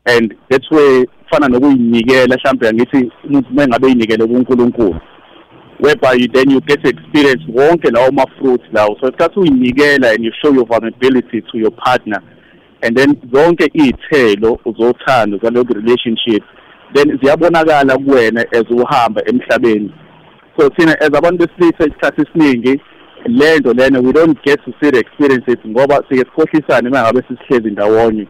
and 0.06 0.34
that's 0.50 0.70
way 0.70 1.06
fana 1.30 1.48
nokuyinikela 1.48 2.36
mhlawumbe 2.36 2.72
ngithi 2.72 3.10
umuntu 3.24 3.48
mengabe 3.52 3.88
yinikele 3.88 4.26
kuNkulunkulu. 4.26 5.00
Whereby 5.78 6.12
you, 6.12 6.28
then 6.28 6.50
you 6.50 6.60
get 6.60 6.82
to 6.82 6.88
experience 6.88 7.42
wonke 7.48 7.90
lawo 7.90 8.12
ma-fruits 8.12 8.64
lawo. 8.72 8.96
So 9.00 9.08
isikhathi 9.08 9.40
uyinikela 9.40 10.14
and 10.14 10.24
you 10.24 10.32
show 10.42 10.52
your 10.52 10.66
vulnerability 10.66 11.40
to 11.40 11.58
your 11.58 11.70
partner. 11.70 12.22
And 12.82 12.96
then 12.96 13.14
zonke 13.32 13.68
iy'thelo 13.74 14.58
zothando 14.64 15.38
zaloku 15.38 15.74
relationship 15.74 16.42
then 16.94 17.18
ziyabonakala 17.18 17.98
kuwena 17.98 18.44
as 18.52 18.70
uhamba 18.70 19.22
emhlabeni. 19.26 19.92
So 20.56 20.70
thina 20.70 21.00
as 21.00 21.08
abantu 21.08 21.46
besilisa 21.46 21.86
isikhathi 21.86 22.22
esiningi 22.22 22.80
le 23.26 23.58
nto 23.58 23.72
lena 23.72 24.00
we 24.00 24.12
don't 24.12 24.42
get 24.44 24.64
to 24.64 24.72
see 24.80 24.90
the 24.90 24.98
experience 24.98 25.44
it 25.52 25.66
ngoba 25.66 26.04
sike 26.08 26.24
sikhohlisane 26.24 26.88
uma 26.88 27.02
ngabe 27.02 27.22
sisihlezi 27.28 27.70
ndawonye 27.70 28.26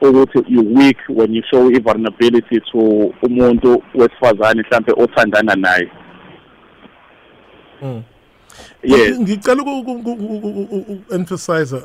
ukuthi 0.00 0.44
you 0.48 0.74
weak 0.74 0.96
when 1.08 1.34
you 1.34 1.42
show 1.50 1.70
i-vulnerability 1.70 2.60
to 2.60 2.78
umuntu 3.22 3.82
wesifazane 3.94 4.62
mhlampe 4.62 4.92
othandana 4.96 5.54
naye. 5.54 5.90
Mm. 7.82 8.02
yes 8.82 9.18
ngicela 9.18 9.62
uku-emphasize 9.62 11.76
uh, 11.76 11.82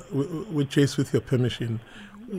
with 0.52 0.70
Jace 0.70 0.98
with 0.98 1.14
your 1.14 1.22
permission. 1.22 1.80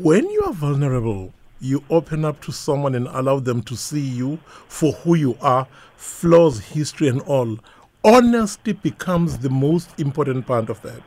When 0.03 0.29
you 0.31 0.43
are 0.47 0.53
vulnerable 0.53 1.33
you 1.61 1.83
open 1.88 2.25
up 2.25 2.40
to 2.43 2.53
someone 2.53 2.95
and 2.95 3.07
allow 3.09 3.38
them 3.38 3.62
to 3.62 3.77
see 3.77 4.01
you 4.01 4.38
for 4.69 4.93
who 4.93 5.14
you 5.14 5.37
are 5.40 5.67
flaws 5.97 6.61
history 6.61 7.09
and 7.09 7.21
all. 7.23 7.59
Honesty 8.05 8.73
becomes 8.73 9.38
the 9.38 9.49
most 9.49 9.88
important 9.99 10.47
part 10.47 10.69
of 10.69 10.83
that. 10.83 11.01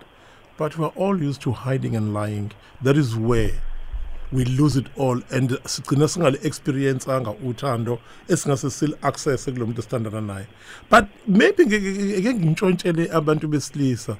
But 0.57 0.77
we're 0.77 0.88
all 0.88 1.21
used 1.21 1.41
to 1.41 1.51
hiding 1.51 1.95
and 1.95 2.13
lying. 2.13 2.51
That 2.81 2.97
is 2.97 3.15
where 3.15 3.51
we 4.31 4.45
lose 4.45 4.75
it 4.75 4.87
all. 4.97 5.21
And 5.31 5.49
sigcina 5.49 6.07
singale 6.07 6.43
experience 6.43 7.07
anga 7.07 7.31
uthando 7.31 7.99
esingase 8.27 8.71
sil 8.71 8.93
access 9.03 9.45
kulo 9.45 9.65
muntu 9.65 9.81
esithandana 9.81 10.21
naye. 10.21 10.47
But 10.89 11.07
maybe 11.27 11.65
ngeke 11.65 12.33
ngintshontshele 12.33 13.09
abantu 13.11 13.47
besilisa 13.47 14.17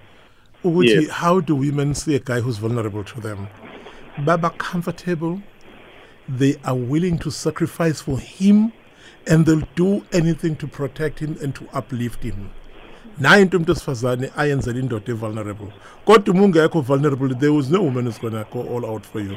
ukuthi 0.63 1.10
how 1.10 1.39
do 1.39 1.56
women 1.56 1.93
see 1.93 2.15
a 2.15 2.20
guy 2.20 2.39
who's 2.39 2.58
vulnerable 2.58 3.04
to 3.04 3.22
them? 3.22 3.48
Baba 4.26 4.50
comfortable 4.52 5.41
they 6.30 6.56
are 6.63 6.76
willing 6.76 7.17
to 7.20 7.32
sacrifice 7.32 8.02
for 8.02 8.20
him 8.20 8.72
and 9.26 9.46
they'll 9.46 9.67
do 9.76 10.04
anything 10.13 10.56
to 10.56 10.67
protect 10.67 11.20
him 11.20 11.38
and 11.41 11.54
to 11.56 11.67
uplift 11.74 12.24
him. 12.24 12.50
Naye 13.20 13.41
into 13.41 13.58
umuntu 13.58 13.72
esifazane 13.72 14.32
ayenzela 14.38 14.80
indoda 14.80 15.13
vulnerable. 15.13 15.74
kodwa 16.06 16.34
uma 16.34 16.43
ungekho 16.46 16.82
vulnerable 16.82 17.36
there 17.36 17.52
was 17.52 17.70
no 17.70 17.82
woman 17.82 18.06
who's 18.06 18.20
gonna 18.20 18.46
go 18.52 18.62
all 18.62 18.86
out 18.86 19.06
for 19.06 19.20
you 19.20 19.36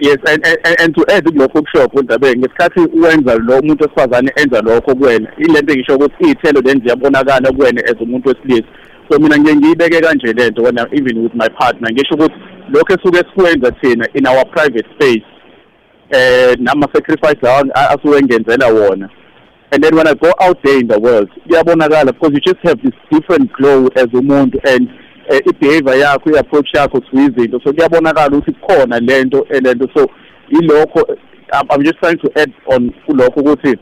yes 0.00 0.18
and, 0.26 0.46
and, 0.46 0.80
and 0.80 0.94
to 0.94 1.04
add 1.14 1.24
kulokho 1.24 1.62
kusho 1.62 2.02
Ndabenge 2.02 2.38
ngesikhathi 2.38 2.80
wenza 2.80 3.34
lo 3.34 3.58
umuntu 3.58 3.84
osifazane 3.84 4.32
enza 4.36 4.60
lokho 4.60 4.94
kuwena 4.94 5.32
ilento 5.38 5.72
engisho 5.72 5.94
ukuthi 5.94 6.24
iy'thelo 6.24 6.62
then 6.62 6.80
ziyabonakala 6.82 7.52
kuwena 7.52 7.82
as 7.84 8.00
umuntu 8.00 8.28
wesilisa. 8.28 8.68
So 9.10 9.18
mina 9.18 9.38
ngiye 9.38 9.56
ngiyibeke 9.56 10.00
kanje 10.00 10.32
lento 10.32 10.62
when 10.62 10.78
I'm 10.78 10.88
even 10.92 11.22
with 11.22 11.34
my 11.34 11.48
partner 11.48 11.90
ngisho 11.92 12.14
ukuthi 12.14 12.34
lokho 12.68 12.94
esuke 12.94 13.18
sikwenza 13.18 13.70
thina 13.72 14.06
in 14.14 14.26
our 14.26 14.44
private 14.44 14.86
space 14.94 15.24
eh 16.10 16.56
nama-sacrifice 16.58 17.38
lawa 17.42 17.64
a- 17.74 17.88
asuke 17.90 18.22
ngenzela 18.22 18.66
wona. 18.68 19.08
And 19.70 19.84
then 19.84 19.94
when 19.96 20.08
I 20.08 20.14
go 20.14 20.32
out 20.40 20.62
there 20.62 20.78
in 20.80 20.86
the 20.88 20.98
world 20.98 21.28
kuyabonakala 21.48 22.12
because 22.12 22.32
you 22.32 22.40
just 22.40 22.60
have 22.62 22.80
this 22.82 22.94
different 23.10 23.52
glow 23.52 23.86
as 23.96 24.06
umuntu 24.06 24.58
and 24.64 24.88
eh, 24.88 24.94
i-behavior 25.28 25.96
yakho 25.96 26.30
i-approach 26.30 26.68
yakho 26.74 27.00
to 27.00 27.16
izinto. 27.16 27.60
So 27.64 27.72
kuyabonakala 27.72 28.36
ukuthi 28.36 28.52
kukhona 28.52 29.00
lento 29.00 29.46
lento 29.50 29.88
so 29.96 30.10
ilokho 30.48 31.16
I'm, 31.52 31.66
I'm 31.70 31.84
just 31.84 31.98
trying 31.98 32.18
to 32.18 32.30
add 32.36 32.52
on 32.66 32.92
kulokho 33.06 33.40
ukuthi 33.40 33.78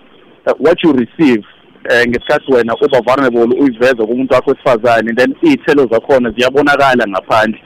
uh, 0.47 0.55
what 0.59 0.83
you 0.83 0.93
receive 0.93 1.45
eh 1.91 2.07
ngesikhathi 2.07 2.53
wena 2.53 2.75
uba 2.75 3.01
vulnerable 3.01 3.61
uyiveza 3.61 4.07
kumuntu 4.07 4.35
wakho 4.35 4.51
wesifazane 4.51 5.13
then 5.13 5.35
iy'thelo 5.43 5.87
zakhona 5.87 6.31
ziyabonakala 6.31 7.07
ngaphandle. 7.09 7.61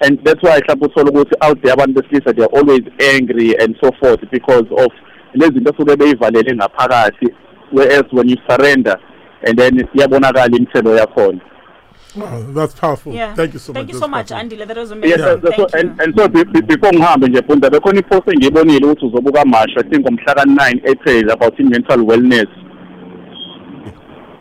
And 0.00 0.18
that's 0.24 0.42
why 0.42 0.60
mhlawumbe 0.60 0.86
uthola 0.86 1.10
ukuthi 1.10 1.34
out 1.40 1.62
there 1.62 1.72
abantu 1.72 2.02
besilisa 2.02 2.32
they 2.34 2.44
are 2.44 2.58
always 2.58 2.82
angry 3.16 3.56
and 3.56 3.76
so 3.82 3.90
forth 4.00 4.20
because 4.30 4.66
of 4.70 4.92
lezi 5.34 5.52
zinto 5.52 5.74
esuke 5.74 5.96
beyivalele 5.96 6.54
ngaphakathi 6.54 7.28
whereas 7.72 8.04
when 8.12 8.28
you 8.28 8.36
surrender 8.48 8.96
and 9.46 9.58
then 9.58 9.88
iyabonakala 9.94 10.56
imithelo 10.56 10.96
yakhona. 10.96 11.40
Wow, 12.16 12.42
that's 12.52 12.74
powerful. 12.74 13.12
Yeah. 13.12 13.34
Thank 13.34 13.52
you 13.54 13.58
so 13.60 13.72
Thank 13.72 13.86
much. 13.88 13.94
you 13.94 14.00
That's 14.00 14.04
so 14.04 14.08
much, 14.08 14.28
powerful. 14.30 14.48
Andile. 14.58 14.66
That 14.68 14.76
was 14.76 14.90
Yes, 14.90 14.96
amazing. 14.96 15.18
yeah. 15.20 15.26
so, 15.26 15.38
Thank 15.40 15.58
you. 15.58 15.78
and, 15.80 16.00
and 16.00 16.18
so 16.18 16.28
be, 16.28 16.44
be, 16.44 16.60
before 16.60 16.92
ngihambe 16.92 17.28
nje 17.28 17.42
Funda 17.46 17.70
bekhona 17.70 17.98
ipost 17.98 18.28
engiyibonile 18.28 18.86
ukuthi 18.86 19.06
uzobuka 19.06 19.44
masha 19.44 19.80
I 19.80 19.82
think 19.82 20.04
ngomhla 20.06 20.34
ka-9 20.34 20.90
April 20.90 21.30
about 21.30 21.60
i-mental 21.60 22.00
wellness 22.06 22.46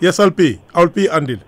Yes, 0.01 0.19
I'll 0.19 0.29
be. 0.31 0.59
I'll 0.73 0.89
be 0.89 1.07
Andil. 1.07 1.39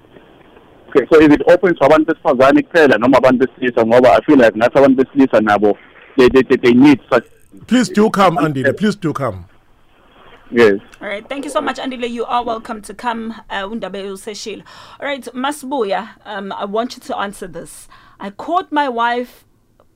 okay 0.90 1.06
so 1.12 1.20
is 1.20 1.28
it 1.36 1.42
open 1.54 1.76
to 1.76 1.86
abantu 1.86 2.06
besifazane 2.13 2.62
kuphela 2.62 2.98
noma 2.98 3.18
abantu 3.18 3.46
besilisa 3.48 3.86
ngoba 3.86 4.10
I 4.18 4.22
feel 4.26 4.38
like 4.38 4.56
nathi 4.56 4.78
abantu 4.80 4.96
besilisa 5.04 5.42
nabo 5.42 5.78
they, 6.18 6.30
they, 6.30 6.42
they, 6.44 6.58
they 6.58 6.74
need 6.74 7.00
such 7.13 7.26
Please 7.68 7.90
do 7.90 8.10
come, 8.10 8.38
Andil. 8.38 8.78
Please 8.78 8.96
do 8.96 9.12
come. 9.13 9.46
Yes 10.52 10.80
All 11.02 11.08
right, 11.08 11.28
thank 11.28 11.46
you 11.46 11.52
so 11.52 11.62
much, 11.62 11.78
Andile. 11.78 12.10
You 12.10 12.26
are 12.26 12.44
welcome 12.44 12.82
to 12.84 12.94
come. 12.94 13.32
Uh, 13.50 13.68
Undabe 13.68 14.02
useshilo. 14.04 14.64
All 15.00 15.08
right, 15.08 15.24
Masbuya, 15.34 16.10
um, 16.26 16.52
I 16.52 16.66
want 16.66 16.96
you 16.96 17.02
to 17.04 17.18
answer 17.18 17.48
this. 17.48 17.88
I 18.20 18.30
caught 18.32 18.72
my 18.72 18.90
wife 18.90 19.44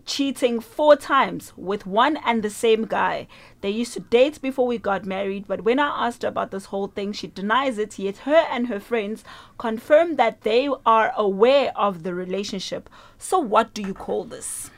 cheating 0.06 0.60
four 0.60 0.96
times 0.96 1.54
with 1.56 1.86
one 1.86 2.18
and 2.26 2.44
the 2.44 2.50
same 2.50 2.86
guy. 2.86 3.28
They 3.62 3.70
used 3.70 3.94
to 3.94 4.00
date 4.00 4.42
before 4.42 4.68
we 4.68 4.78
got 4.78 5.06
married, 5.06 5.46
but 5.48 5.64
when 5.64 5.80
I 5.80 6.08
asked 6.08 6.24
her 6.24 6.28
about 6.30 6.52
this 6.52 6.66
whole 6.66 6.88
thing, 6.88 7.14
she 7.14 7.28
denies 7.28 7.78
it. 7.78 7.98
Yet 8.00 8.18
her 8.20 8.46
and 8.52 8.68
her 8.68 8.80
friends 8.80 9.24
confirm 9.58 10.16
that 10.18 10.42
they 10.42 10.68
are 10.86 11.14
aware 11.16 11.72
of 11.76 12.04
the 12.04 12.14
relationship. 12.14 12.90
So, 13.18 13.40
what 13.40 13.74
do 13.74 13.82
you 13.82 13.94
call 13.94 14.26
this? 14.26 14.70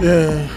Yeah, 0.00 0.48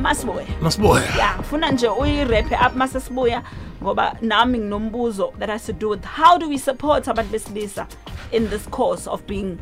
Masbuya. 0.00 0.46
Masboy. 0.60 1.00
yeah 1.16 1.36
ngifuna 1.38 1.70
nje 1.70 1.88
uyirepe 1.88 2.56
up 2.66 2.74
mase 2.74 3.00
sibuya 3.00 3.42
ngoba 3.82 4.16
nami 4.22 4.58
nginombuzo 4.58 5.32
that 5.38 5.48
has 5.48 5.64
to 5.66 5.72
do 5.72 5.88
with 5.88 6.04
how 6.04 6.38
do 6.38 6.48
we 6.48 6.58
support 6.58 7.04
abantu 7.08 7.30
besilisa 7.32 7.86
in 8.32 8.48
this 8.50 8.66
course 8.70 9.06
of 9.06 9.26
being 9.26 9.58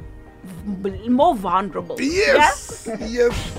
more 1.09 1.35
vulnerable 1.35 1.96
Yes. 2.00 2.87
Yes. 2.87 3.11
yes. 3.12 3.53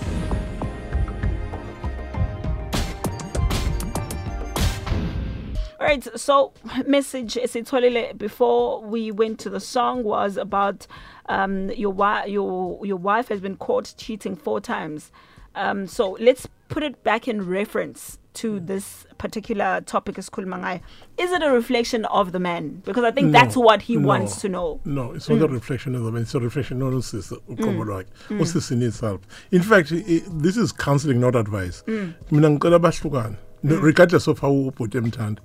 All 5.77 5.87
right, 5.91 6.07
so 6.19 6.53
message 6.87 7.35
esitholile 7.35 8.17
before 8.17 8.81
we 8.81 9.11
went 9.11 9.39
to 9.41 9.49
the 9.49 9.59
song 9.59 10.03
was 10.03 10.37
about 10.37 10.87
um, 11.27 11.69
your 11.71 11.91
wi- 11.93 12.25
your 12.25 12.83
your 12.85 12.95
wife 12.97 13.27
has 13.27 13.41
been 13.41 13.57
caught 13.57 13.93
cheating 13.97 14.35
four 14.35 14.61
times. 14.61 15.11
Um, 15.53 15.85
so 15.85 16.11
let's 16.19 16.47
put 16.69 16.81
it 16.81 17.03
back 17.03 17.27
in 17.27 17.45
reference 17.47 18.17
to 18.35 18.59
this 18.59 19.05
particular 19.17 19.81
topic 19.81 20.15
esikhuluma 20.15 20.59
ngayo. 20.59 20.81
Is 21.17 21.31
it 21.31 21.41
a 21.43 21.51
reflection 21.51 22.05
of 22.05 22.31
the 22.31 22.39
man? 22.39 22.81
Because 22.85 23.03
I 23.03 23.11
think 23.11 23.31
that's 23.31 23.55
what 23.57 23.81
he 23.81 23.95
no, 23.97 24.07
wants 24.07 24.41
to 24.41 24.49
know. 24.49 24.79
No, 24.85 25.11
it's 25.13 25.29
not 25.29 25.41
a 25.41 25.47
mm. 25.47 25.53
reflection 25.53 25.95
of 25.95 26.03
the 26.03 26.11
man. 26.11 26.21
It's 26.23 26.35
a 26.35 26.39
reflection 26.39 26.81
on 26.81 26.93
Usisi 26.93 27.39
mm. 27.39 27.57
uqobo 27.57 27.85
lwakhe. 27.85 28.07
Mm. 28.29 28.39
Usisi 28.39 28.77
needs 28.77 28.99
help. 28.99 29.25
In 29.51 29.61
fact, 29.61 29.91
i- 29.91 30.23
this 30.29 30.57
is 30.57 30.71
counseling, 30.71 31.19
not 31.19 31.35
advice. 31.35 31.83
Mina 31.87 32.49
ngicela 32.49 32.79
bahlukane. 32.79 33.37
No, 33.63 33.77
regardless 33.77 34.27
of 34.27 34.37
how 34.39 34.51
ubhuti 34.51 34.99
emthanda 35.01 35.39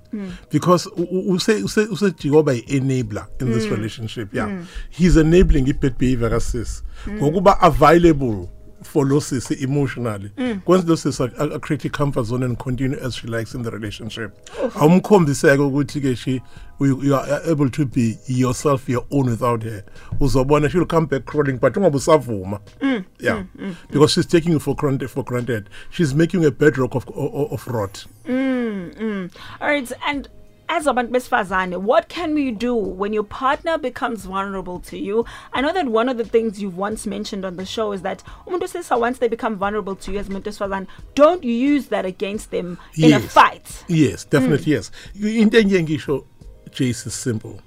because 0.51 0.85
u- 0.95 1.07
u- 1.11 1.33
use 1.33 1.47
use 1.47 1.87
usejikoba 1.87 2.53
enabler 2.67 3.25
in 3.39 3.51
this 3.51 3.65
relationship 3.65 4.31
yeah 4.31 4.61
he's 4.91 5.17
enabling 5.17 5.67
i-bad 5.67 5.97
behavior 5.97 6.29
kasisi 6.29 6.83
ngokuba 7.09 7.57
available 7.63 8.47
for 8.83 9.05
lo 9.05 9.19
sisi 9.19 9.61
emotionally. 9.63 10.31
Mm. 10.37 10.61
Kwenza 10.65 10.87
lo 10.87 10.95
sisi 10.95 11.23
a- 11.23 11.43
a- 11.43 11.55
a 11.55 11.59
create 11.59 11.85
i-comfort 11.85 12.25
zone 12.25 12.43
and 12.45 12.57
continue 12.57 12.97
as 12.99 13.15
she 13.15 13.27
likes 13.27 13.53
in 13.55 13.63
the 13.63 13.69
relationship. 13.71 14.31
Awumkhombiseke 14.75 15.59
ukuthi 15.61 16.01
ke 16.01 16.17
she 16.17 16.41
you, 16.79 17.13
are 17.15 17.41
able 17.45 17.69
to 17.69 17.85
be 17.85 18.17
yourself 18.25 18.89
your 18.89 19.05
own 19.11 19.27
without 19.29 19.61
her. 19.63 19.83
Uzobona 20.19 20.69
she'll 20.69 20.85
come 20.85 21.05
back 21.05 21.25
crawling 21.25 21.57
but 21.57 21.73
ungabe 21.73 21.95
usavuma. 21.95 22.59
Mm, 22.81 23.05
yeah. 23.19 23.43
Mm, 23.59 23.75
because 23.91 24.13
she's 24.13 24.25
taking 24.25 24.51
you 24.53 24.59
for 24.59 24.75
granted 24.75 25.09
for 25.09 25.23
granted. 25.23 25.69
She's 25.91 26.15
making 26.15 26.43
a 26.45 26.49
bedrock 26.51 26.95
of 26.95 27.07
of, 27.09 27.51
of 27.53 27.67
rot. 27.67 28.05
All 28.27 29.67
right, 29.67 29.91
and 30.07 30.27
as 30.71 30.85
abantu 30.85 31.11
besifazane, 31.11 31.81
what 31.81 32.07
can 32.07 32.33
we 32.33 32.49
do 32.49 32.73
when 32.73 33.11
your 33.11 33.25
partner 33.25 33.77
becomes 33.77 34.23
vulnerable 34.23 34.79
to 34.79 34.97
you? 34.97 35.25
I 35.51 35.59
know 35.59 35.73
that 35.73 35.87
one 35.87 36.07
of 36.07 36.17
the 36.17 36.23
things 36.23 36.61
you've 36.61 36.77
once 36.77 37.05
mentioned 37.05 37.43
on 37.43 37.57
the 37.57 37.65
show 37.65 37.91
is 37.91 38.03
that 38.03 38.23
once 38.47 39.17
they 39.19 39.27
become 39.27 39.57
vulnerable 39.57 39.97
to 39.97 40.13
you 40.13 40.19
as 40.19 40.29
besifazane, 40.29 40.87
don't 41.13 41.43
use 41.43 41.87
that 41.87 42.05
against 42.05 42.51
them 42.51 42.77
in 42.97 43.11
a 43.13 43.19
fight. 43.19 43.83
yes 43.89 44.23
definitely 44.23 44.63
hmm. 44.63 44.71
yes. 44.71 44.91
Into 45.15 45.57
engiye 45.57 45.83
ngisho 45.83 46.25
Jace 46.71 47.07
is 47.07 47.13
simple. 47.13 47.59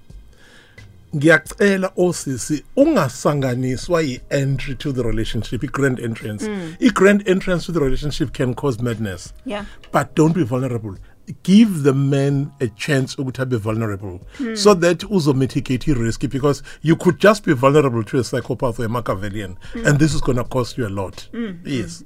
Ngiyacela 1.14 1.92
osisi 1.96 2.64
ungasanganiswa 2.76 4.02
yi-entry 4.02 4.74
to 4.76 4.92
the 4.92 5.02
relationship 5.04 5.62
i-grand 5.62 6.00
entrance. 6.00 6.46
Hmm. 6.46 6.72
I-grand 6.80 7.28
entrance 7.28 7.66
to 7.66 7.72
the 7.72 7.80
relationship 7.80 8.32
can 8.32 8.54
cause 8.54 8.80
madness. 8.80 9.34
Yeah. 9.44 9.66
but 9.92 10.14
don't 10.14 10.34
be 10.34 10.42
vulnerable 10.42 10.96
give 11.42 11.82
the 11.82 11.92
man 11.92 12.52
a 12.60 12.68
chance 12.68 13.16
ukuthi 13.16 13.42
abe 13.42 13.56
vulnerable 13.56 14.20
so 14.54 14.74
that 14.74 15.04
uzomitigate 15.10 15.88
i-risk 15.88 16.20
because 16.28 16.62
you 16.82 16.96
could 16.96 17.18
just 17.18 17.44
be 17.44 17.52
vulnerable 17.52 18.04
to 18.04 18.18
a 18.18 18.24
psychopath 18.24 18.78
or 18.78 18.86
a 18.86 18.88
machiavellian 18.88 19.56
and 19.86 19.98
this 19.98 20.14
is 20.14 20.20
going 20.20 20.36
to 20.36 20.44
cost 20.44 20.78
you 20.78 20.86
a 20.86 20.88
lot. 20.88 21.28
Yes. 21.64 22.04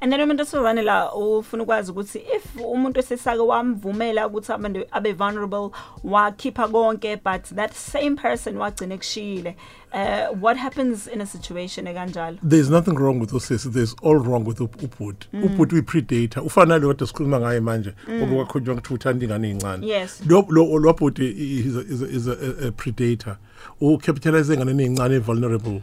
And 0.00 0.12
then 0.12 0.20
umuntu 0.20 0.42
osizane 0.42 0.82
la 0.82 1.14
ufuna 1.14 1.62
ukwazi 1.62 1.90
ukuthi 1.90 2.18
if 2.18 2.56
umuntu 2.56 3.00
esesake 3.00 3.40
wamvumela 3.40 4.26
ukuthi 4.26 4.52
abantu 4.52 4.84
abe 4.90 5.12
vulnerable 5.12 5.70
wakhipha 6.04 6.68
konke 6.68 7.16
but 7.16 7.42
that 7.56 7.74
same 7.74 8.16
person 8.16 8.56
wagcina 8.56 8.96
kushiyile 8.96 9.56
uh, 9.94 10.34
what 10.40 10.56
happens 10.56 11.06
in 11.06 11.20
a 11.20 11.26
situation 11.26 11.86
ekanjalo? 11.86 12.38
There's 12.42 12.70
nothing 12.70 12.94
wrong 12.98 13.20
with 13.20 13.30
usisi 13.32 13.70
there's 13.72 13.94
all 14.02 14.16
wrong 14.16 14.44
with 14.44 14.60
up- 14.60 14.76
ubhuti 14.82 15.26
ubhuti 15.32 15.74
uyi-predator 15.74 16.42
ufana 16.42 16.78
nalo 16.78 16.88
kade 16.94 17.06
sikhuluma 17.06 17.40
ngaye 17.40 17.60
manje 17.60 17.92
obukaqhutywa 18.22 18.74
kuthiwa 18.74 18.94
uthanda 18.98 19.24
ingane 19.24 19.48
ey'ncane 19.48 19.86
Yes. 19.86 20.20
lo 20.26 20.46
lo- 20.50 20.78
lo 20.78 20.92
bhuti 20.92 21.22
i- 21.24 21.68
is 21.68 21.76
a, 21.76 21.80
is 21.80 22.02
a, 22.02 22.06
is 22.16 22.26
a, 22.26 22.32
a, 22.32 22.68
a 22.68 22.72
predator. 22.72 23.36
Ucapitalize 23.80 24.52
enganeni 24.54 24.82
ey'ncane 24.84 25.18
vulnerable. 25.20 25.80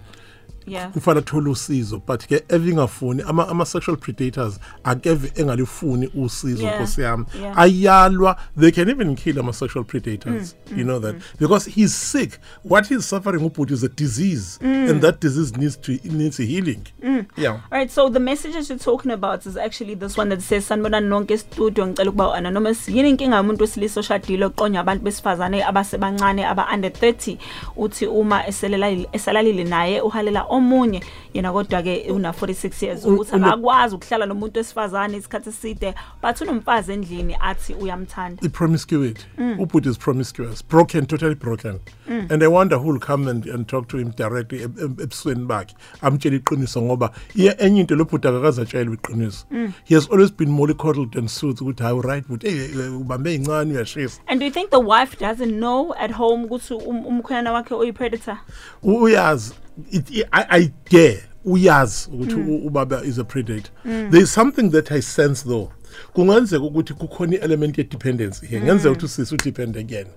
Yeah. 0.70 0.92
Athole 1.20 1.50
usizo 1.50 2.02
but 2.06 2.28
ke 2.28 2.44
evingafuni 2.50 3.24
ama, 3.28 3.48
ama 3.48 3.66
sexual 3.66 3.98
predators 3.98 4.60
akeve 4.84 5.32
engalifuni 5.36 6.08
usizo 6.16 6.64
Yeah, 6.64 6.76
nkosi 6.76 7.02
yami. 7.02 7.26
Yeah. 7.42 7.60
ayalwa 7.60 8.38
they 8.58 8.72
can 8.72 8.90
even 8.90 9.16
kill 9.16 9.40
ama 9.40 9.54
sexual 9.54 9.84
predators. 9.84 10.56
Mm, 10.72 10.78
you 10.78 10.84
know 10.84 11.00
mm, 11.00 11.04
that. 11.04 11.16
Mm. 11.16 11.40
because 11.40 11.66
he's 11.66 11.96
sick. 11.96 12.40
What 12.64 12.88
he's 12.88 13.06
suffering 13.06 13.50
ubhuti 13.50 13.72
is 13.72 13.84
a 13.84 13.90
disease. 13.90 14.60
And 14.62 15.02
that 15.02 15.20
disease 15.20 15.56
needs 15.58 15.78
to 15.78 16.00
needs 16.04 16.38
healing. 16.38 16.88
Yeah. 17.36 17.52
All 17.52 17.62
right, 17.72 17.92
so 17.92 18.10
the 18.10 18.20
messages 18.20 18.70
you're 18.70 18.80
talking 18.80 19.12
about 19.12 19.46
is 19.46 19.58
actually 19.58 19.96
this 19.96 20.18
one 20.18 20.30
that 20.30 20.42
says 20.42 20.70
nonke 20.70 21.38
studio 21.38 21.88
ngicela 21.88 22.10
ukuba 22.10 22.78
yini 22.88 23.10
inkinga 23.10 23.36
yomuntu 23.38 23.62
wesilisa 23.62 24.00
oshadile 24.00 24.46
abantu 24.78 25.04
besifazane 25.04 25.64
abasebancane 25.64 26.46
aba 26.46 26.68
under 26.74 26.92
30 26.92 27.38
uthi 27.78 28.08
uma 28.08 28.48
eselela 28.48 28.90
esalalile 29.12 29.64
naye 29.64 30.02
uhalela 30.02 30.48
omunye 30.60 31.02
yena 31.34 31.52
kodwa 31.52 31.82
ke 31.84 32.06
una 32.12 32.32
46 32.32 32.86
years 32.86 33.06
ukuthi 33.06 33.36
una- 33.36 33.48
akakwazi 33.48 33.96
ukuhlala 33.96 34.26
nomuntu 34.26 34.58
wesifazane 34.60 35.18
isikhathi 35.18 35.50
eside 35.50 35.94
but 36.22 36.42
unomfazi 36.42 36.92
endlini 36.94 37.36
athi 37.42 37.74
uyamthanda. 37.74 38.42
The 38.42 38.50
promiscuity. 38.50 39.26
Ubhuti 39.38 39.90
is 39.90 39.98
promiscuous? 39.98 40.62
Broken 40.68 41.06
totally 41.06 41.36
broken. 41.36 41.80
And 42.08 42.44
i 42.44 42.48
wonder 42.48 42.78
who 42.78 42.88
will 42.92 43.00
come 43.00 43.28
and, 43.28 43.46
and 43.46 43.68
talk 43.68 43.88
to 43.90 43.98
him 43.98 44.12
directly 44.12 44.64
eb- 44.64 44.80
eb- 44.80 45.00
ebusweni 45.02 45.46
bakhe. 45.48 45.76
Amtshela 46.02 46.36
iqiniso 46.40 46.82
ngoba 46.82 47.12
iye 47.36 47.56
enye 47.60 47.80
into 47.82 47.96
lo 47.96 48.06
bhuti 48.06 48.28
akakaze 48.28 48.62
atshelwe 48.62 48.96
iqiniso 48.96 49.46
he 49.86 49.96
has 49.96 50.08
always 50.12 50.32
been 50.32 50.50
mollycoddled 50.50 51.16
and 51.18 51.30
soothed 51.30 51.62
ukuthi 51.62 51.84
hayi 51.84 52.02
right 52.02 52.28
but 52.28 52.42
hey 52.44 52.68
ubambe 53.00 53.36
incane 53.36 53.74
uyashisa. 53.74 54.20
And 54.28 54.40
do 54.40 54.46
you 54.46 54.52
think 54.52 54.72
the 54.72 54.80
wife 54.80 55.18
doesn't 55.20 55.52
know 55.60 55.94
at 56.00 56.12
home 56.12 56.46
ukuthi 56.46 56.74
um- 56.74 57.06
umkhwenyana 57.06 57.52
wakhe 57.52 57.74
uyi-predator? 57.76 58.38
U- 58.84 59.02
uyazi. 59.02 59.52
it, 59.52 59.60
i 59.92 60.24
I- 60.32 60.46
i 60.62 60.72
dare 60.92 61.24
uyazi 61.46 62.10
ukuthi 62.14 62.36
u- 62.36 62.68
ubaba 62.68 63.04
is 63.04 63.20
a 63.20 63.24
predator 63.24 63.72
there 63.84 64.24
is 64.24 64.34
something 64.34 64.70
that 64.70 64.92
i 64.92 65.02
sense 65.02 65.44
though. 65.50 65.70
Kungenzeka 66.14 66.64
ukuthi 66.66 66.94
kukhona 66.94 67.34
i-element 67.36 67.78
ye-dependency 67.78 68.46
here. 68.46 68.62
Ngenzeka 68.62 68.90
ukuthi 68.92 69.06
usisi 69.06 69.34
udepende 69.36 69.84
kuyena 69.84 70.10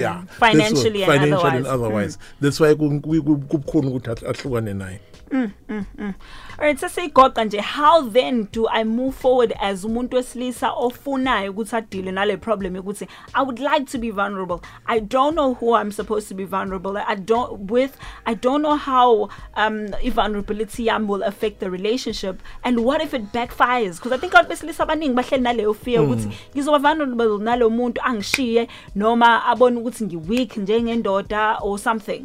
yeah. 0.00 0.24
That's 0.24 0.40
why- 0.40 0.50
Financially 0.52 1.04
and 1.04 1.12
financially 1.12 1.56
and 1.56 1.66
otherwise. 1.66 1.84
otherwise 1.84 2.18
that's 2.42 2.60
why 2.60 2.74
ku- 2.74 3.00
ku- 3.00 3.22
ku- 3.22 3.36
kubukhona 3.38 3.88
ukuthi 3.88 4.10
ahl- 4.10 4.26
ahlukane 4.30 4.74
naye. 4.74 5.00
Mm, 5.34 5.50
mm, 5.68 5.86
mm. 5.98 6.14
Alright 6.58 6.78
sesigoqa 6.78 7.44
nje 7.44 7.60
how 7.60 8.08
then 8.08 8.48
do 8.52 8.68
I 8.68 8.84
move 8.84 9.16
forward 9.16 9.52
as 9.60 9.84
umuntu 9.84 10.16
wesilisa 10.16 10.70
ofunayo 10.72 11.50
ukuthi 11.50 11.76
adile 11.76 12.12
nale 12.12 12.36
problem 12.36 12.76
ukuthi 12.76 13.08
I 13.34 13.42
would 13.42 13.58
like 13.58 13.86
to 13.86 13.98
be 13.98 14.10
vulnerable. 14.10 14.62
I 14.86 15.00
don't 15.00 15.34
know 15.34 15.54
who 15.54 15.74
I'm 15.74 15.90
supposed 15.90 16.28
to 16.28 16.34
be 16.34 16.44
vulnerable 16.44 16.96
I 16.96 17.16
don't 17.16 17.68
with 17.68 17.96
I 18.26 18.34
don't 18.34 18.62
know 18.62 18.76
how 18.76 19.28
um 19.56 19.88
vulnerability 20.12 20.84
yami 20.84 21.06
will 21.08 21.24
affect 21.24 21.58
the 21.58 21.68
relationship. 21.68 22.40
And 22.62 22.84
what 22.84 23.00
if 23.00 23.12
it 23.12 23.32
backfires? 23.32 23.96
Because 23.96 24.12
I 24.12 24.18
think 24.18 24.34
abantu 24.34 24.48
besilisa 24.50 24.86
abaningi 24.86 25.14
bahleli 25.14 25.42
naleyo 25.42 25.74
fear 25.74 26.00
hmm. 26.00 26.12
ukuthi 26.12 26.28
ngizoba 26.54 26.78
vulnerable 26.78 27.38
nalo 27.38 27.70
muntu 27.70 28.00
angishiye 28.02 28.68
noma 28.94 29.44
abone 29.44 29.80
ukuthi 29.80 30.04
ngiweak 30.04 30.56
njengendoda 30.56 31.58
or 31.60 31.78
something 31.78 32.24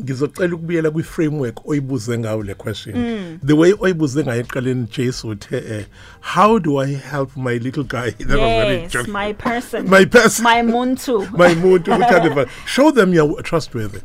ngizocela 0.00 0.54
ukubuyela 0.54 0.90
kwi-framework 0.90 1.68
oyibuze 1.68 2.18
ngayo 2.18 2.42
le 2.42 2.54
question. 2.54 3.38
The 3.44 3.52
way 3.52 3.74
oyibuze 3.80 4.24
ngayo 4.24 4.40
eqaleni 4.40 4.86
jace 4.86 5.26
uthe 5.26 5.56
eh, 5.56 5.84
how 6.20 6.58
do 6.58 6.78
i 6.78 6.94
help 6.94 7.36
my 7.36 7.58
little 7.58 7.84
guy? 7.84 8.10
That 8.18 8.38
was 8.38 8.38
very 8.38 8.82
yes 8.82 9.08
my 9.08 9.32
person. 9.32 9.88
My 9.98 10.04
person. 10.04 10.44
My 10.44 10.62
muntu. 10.62 11.30
My 11.38 11.54
to 11.54 12.48
show 12.66 12.90
them 12.90 13.12
you're 13.14 13.42
trustworthy. 13.42 14.00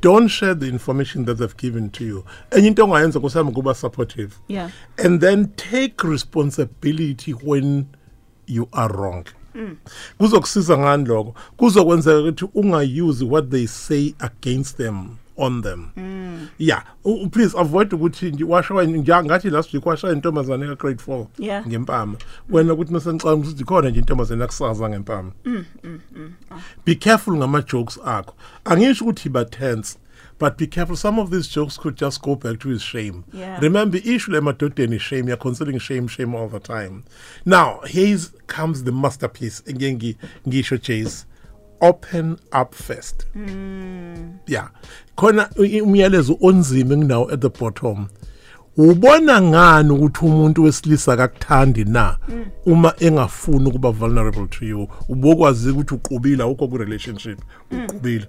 Don't 0.00 0.28
share 0.28 0.54
the 0.54 0.66
information 0.68 1.24
that 1.24 1.34
they've 1.34 1.56
given 1.56 1.90
to 1.90 2.04
you. 2.04 2.24
Enye 2.50 2.68
into 2.68 2.82
ongayenza 2.82 3.20
kusami 3.20 3.52
kuba 3.54 3.74
supportive. 3.74 4.38
Yeah. 4.48 4.70
and 4.98 5.20
then 5.20 5.52
take 5.56 6.04
responsibility 6.04 7.32
when 7.32 7.88
you 8.46 8.68
are 8.72 8.88
wrong 8.92 9.26
kuzokusiza 10.18 10.78
ngani 10.78 11.04
lokho? 11.04 11.34
Kuzokwenzeka 11.56 12.18
ukuthi 12.20 12.44
ungayuse 12.54 13.24
what 13.24 13.50
they 13.50 13.66
say 13.66 14.14
against 14.20 14.76
them 14.76 15.08
on 15.36 15.62
them. 15.62 15.86
Yeah. 16.58 16.82
U- 17.04 17.14
u- 17.24 17.28
please 17.28 17.58
avoid 17.58 17.92
ukuthi 17.94 18.30
nje 18.30 18.44
washa 18.44 18.74
wena 18.74 18.98
nja- 18.98 19.24
ngathi 19.24 19.50
last 19.50 19.74
week 19.74 19.86
washa 19.86 20.12
intombazane 20.12 20.66
ka 20.66 20.74
grade 20.74 21.02
4 21.06 21.26
Yeah. 21.38 21.66
ngempama. 21.66 22.16
Wena 22.50 22.72
ukuthi 22.72 22.92
masengicabanga 22.92 23.46
ukuthi 23.48 23.64
khona 23.64 23.90
nje 23.90 24.00
intombazane 24.00 24.44
akusaza 24.44 24.88
ngempama. 24.88 25.30
Be 26.86 26.94
careful 26.94 27.36
ngama 27.36 27.62
jokes 27.62 27.98
akho. 28.04 28.34
Angisho 28.64 29.04
ukuthi 29.04 29.28
ba 29.28 29.44
tense. 29.44 29.96
But 30.40 30.56
be 30.56 30.66
careful 30.66 30.96
some 30.96 31.20
of 31.20 31.30
these 31.30 31.46
jokes 31.46 31.76
could 31.76 31.94
just 31.94 32.22
go 32.22 32.34
back 32.34 32.58
to 32.58 32.70
his 32.70 32.82
shame. 32.82 33.24
Yeah. 33.32 33.60
remember 33.60 33.98
issue 33.98 34.32
emadodeni 34.32 34.96
is 34.96 35.02
shame 35.02 35.28
you're 35.28 35.36
considering 35.36 35.78
shame 35.78 36.08
shame 36.08 36.34
all 36.34 36.48
the 36.48 36.58
time. 36.58 37.04
Now 37.44 37.80
here 37.86 38.18
comes 38.46 38.82
the 38.82 38.90
masterpiece 38.90 39.60
ngeke 39.68 39.98
ngi- 39.98 40.16
ngisho 40.48 40.78
Jace 40.78 41.26
open 41.82 42.38
up 42.52 42.74
first. 42.74 43.26
Hmm. 43.34 44.32
Yeah. 44.46 44.68
Khona 45.16 45.50
umyalezo 45.56 46.38
onzima 46.40 46.94
enginawo 46.94 47.32
at 47.32 47.40
the 47.40 47.50
bottom. 47.50 48.08
Ubona 48.76 49.42
ngani 49.42 49.90
ukuthi 49.90 50.24
umuntu 50.24 50.62
wesilisa 50.62 51.12
akakuthandi 51.12 51.84
na? 51.84 52.16
Hmm. 52.26 52.44
Uma 52.66 52.94
engafuni 52.98 53.68
ukuba 53.68 53.90
vulnerable 53.90 54.46
to 54.46 54.64
you 54.64 54.88
ubokwazi 55.08 55.70
ukuthi 55.70 55.94
uqubile 55.94 56.42
awukho 56.42 56.68
ku 56.68 56.78
relationship 56.78 57.38
hmm. 57.70 57.84
uqubile 57.84 58.26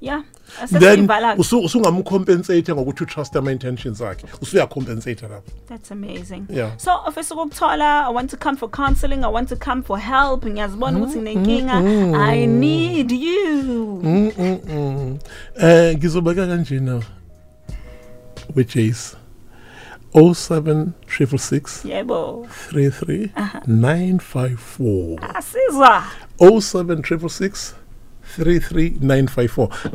yeah. 0.00 0.22
Then 0.70 0.80
sesiyivala 0.80 1.34
usu- 1.36 1.60
usungamcompensate 1.64 2.72
ngokuthi 2.74 3.02
utrust 3.02 3.36
ama 3.36 3.52
intentions 3.52 4.00
akhe. 4.00 4.26
Usuyacompensate 4.42 5.22
lapho. 5.28 5.50
That's 5.68 5.90
amazing. 5.92 6.46
Yeah. 6.50 6.76
so 6.78 6.90
ofisa 7.06 7.34
ukukuthola 7.34 8.06
i 8.06 8.12
want 8.14 8.30
to 8.30 8.36
come 8.36 8.56
for 8.56 8.70
counseling 8.70 9.24
i 9.24 9.32
want 9.32 9.48
to 9.48 9.56
come 9.56 9.82
for 9.82 9.98
help 9.98 10.44
ngiyazibona 10.46 10.98
ukuthi 10.98 11.18
nginenkinga. 11.18 11.74
i 12.28 12.46
need 12.46 13.12
you. 13.12 14.00
Mm, 14.04 14.32
mm, 14.38 14.58
mm. 14.68 15.18
eh 15.56 15.96
ngizobeka 15.96 16.46
kanjena 16.46 17.02
we 18.56 18.64
Jace 18.64 19.16
07666 20.14 21.84
yebo. 21.88 22.46
33 22.72 23.28
954 23.66 25.36
asizwa. 25.36 26.04
07666 26.38 27.74
33954 28.36 29.90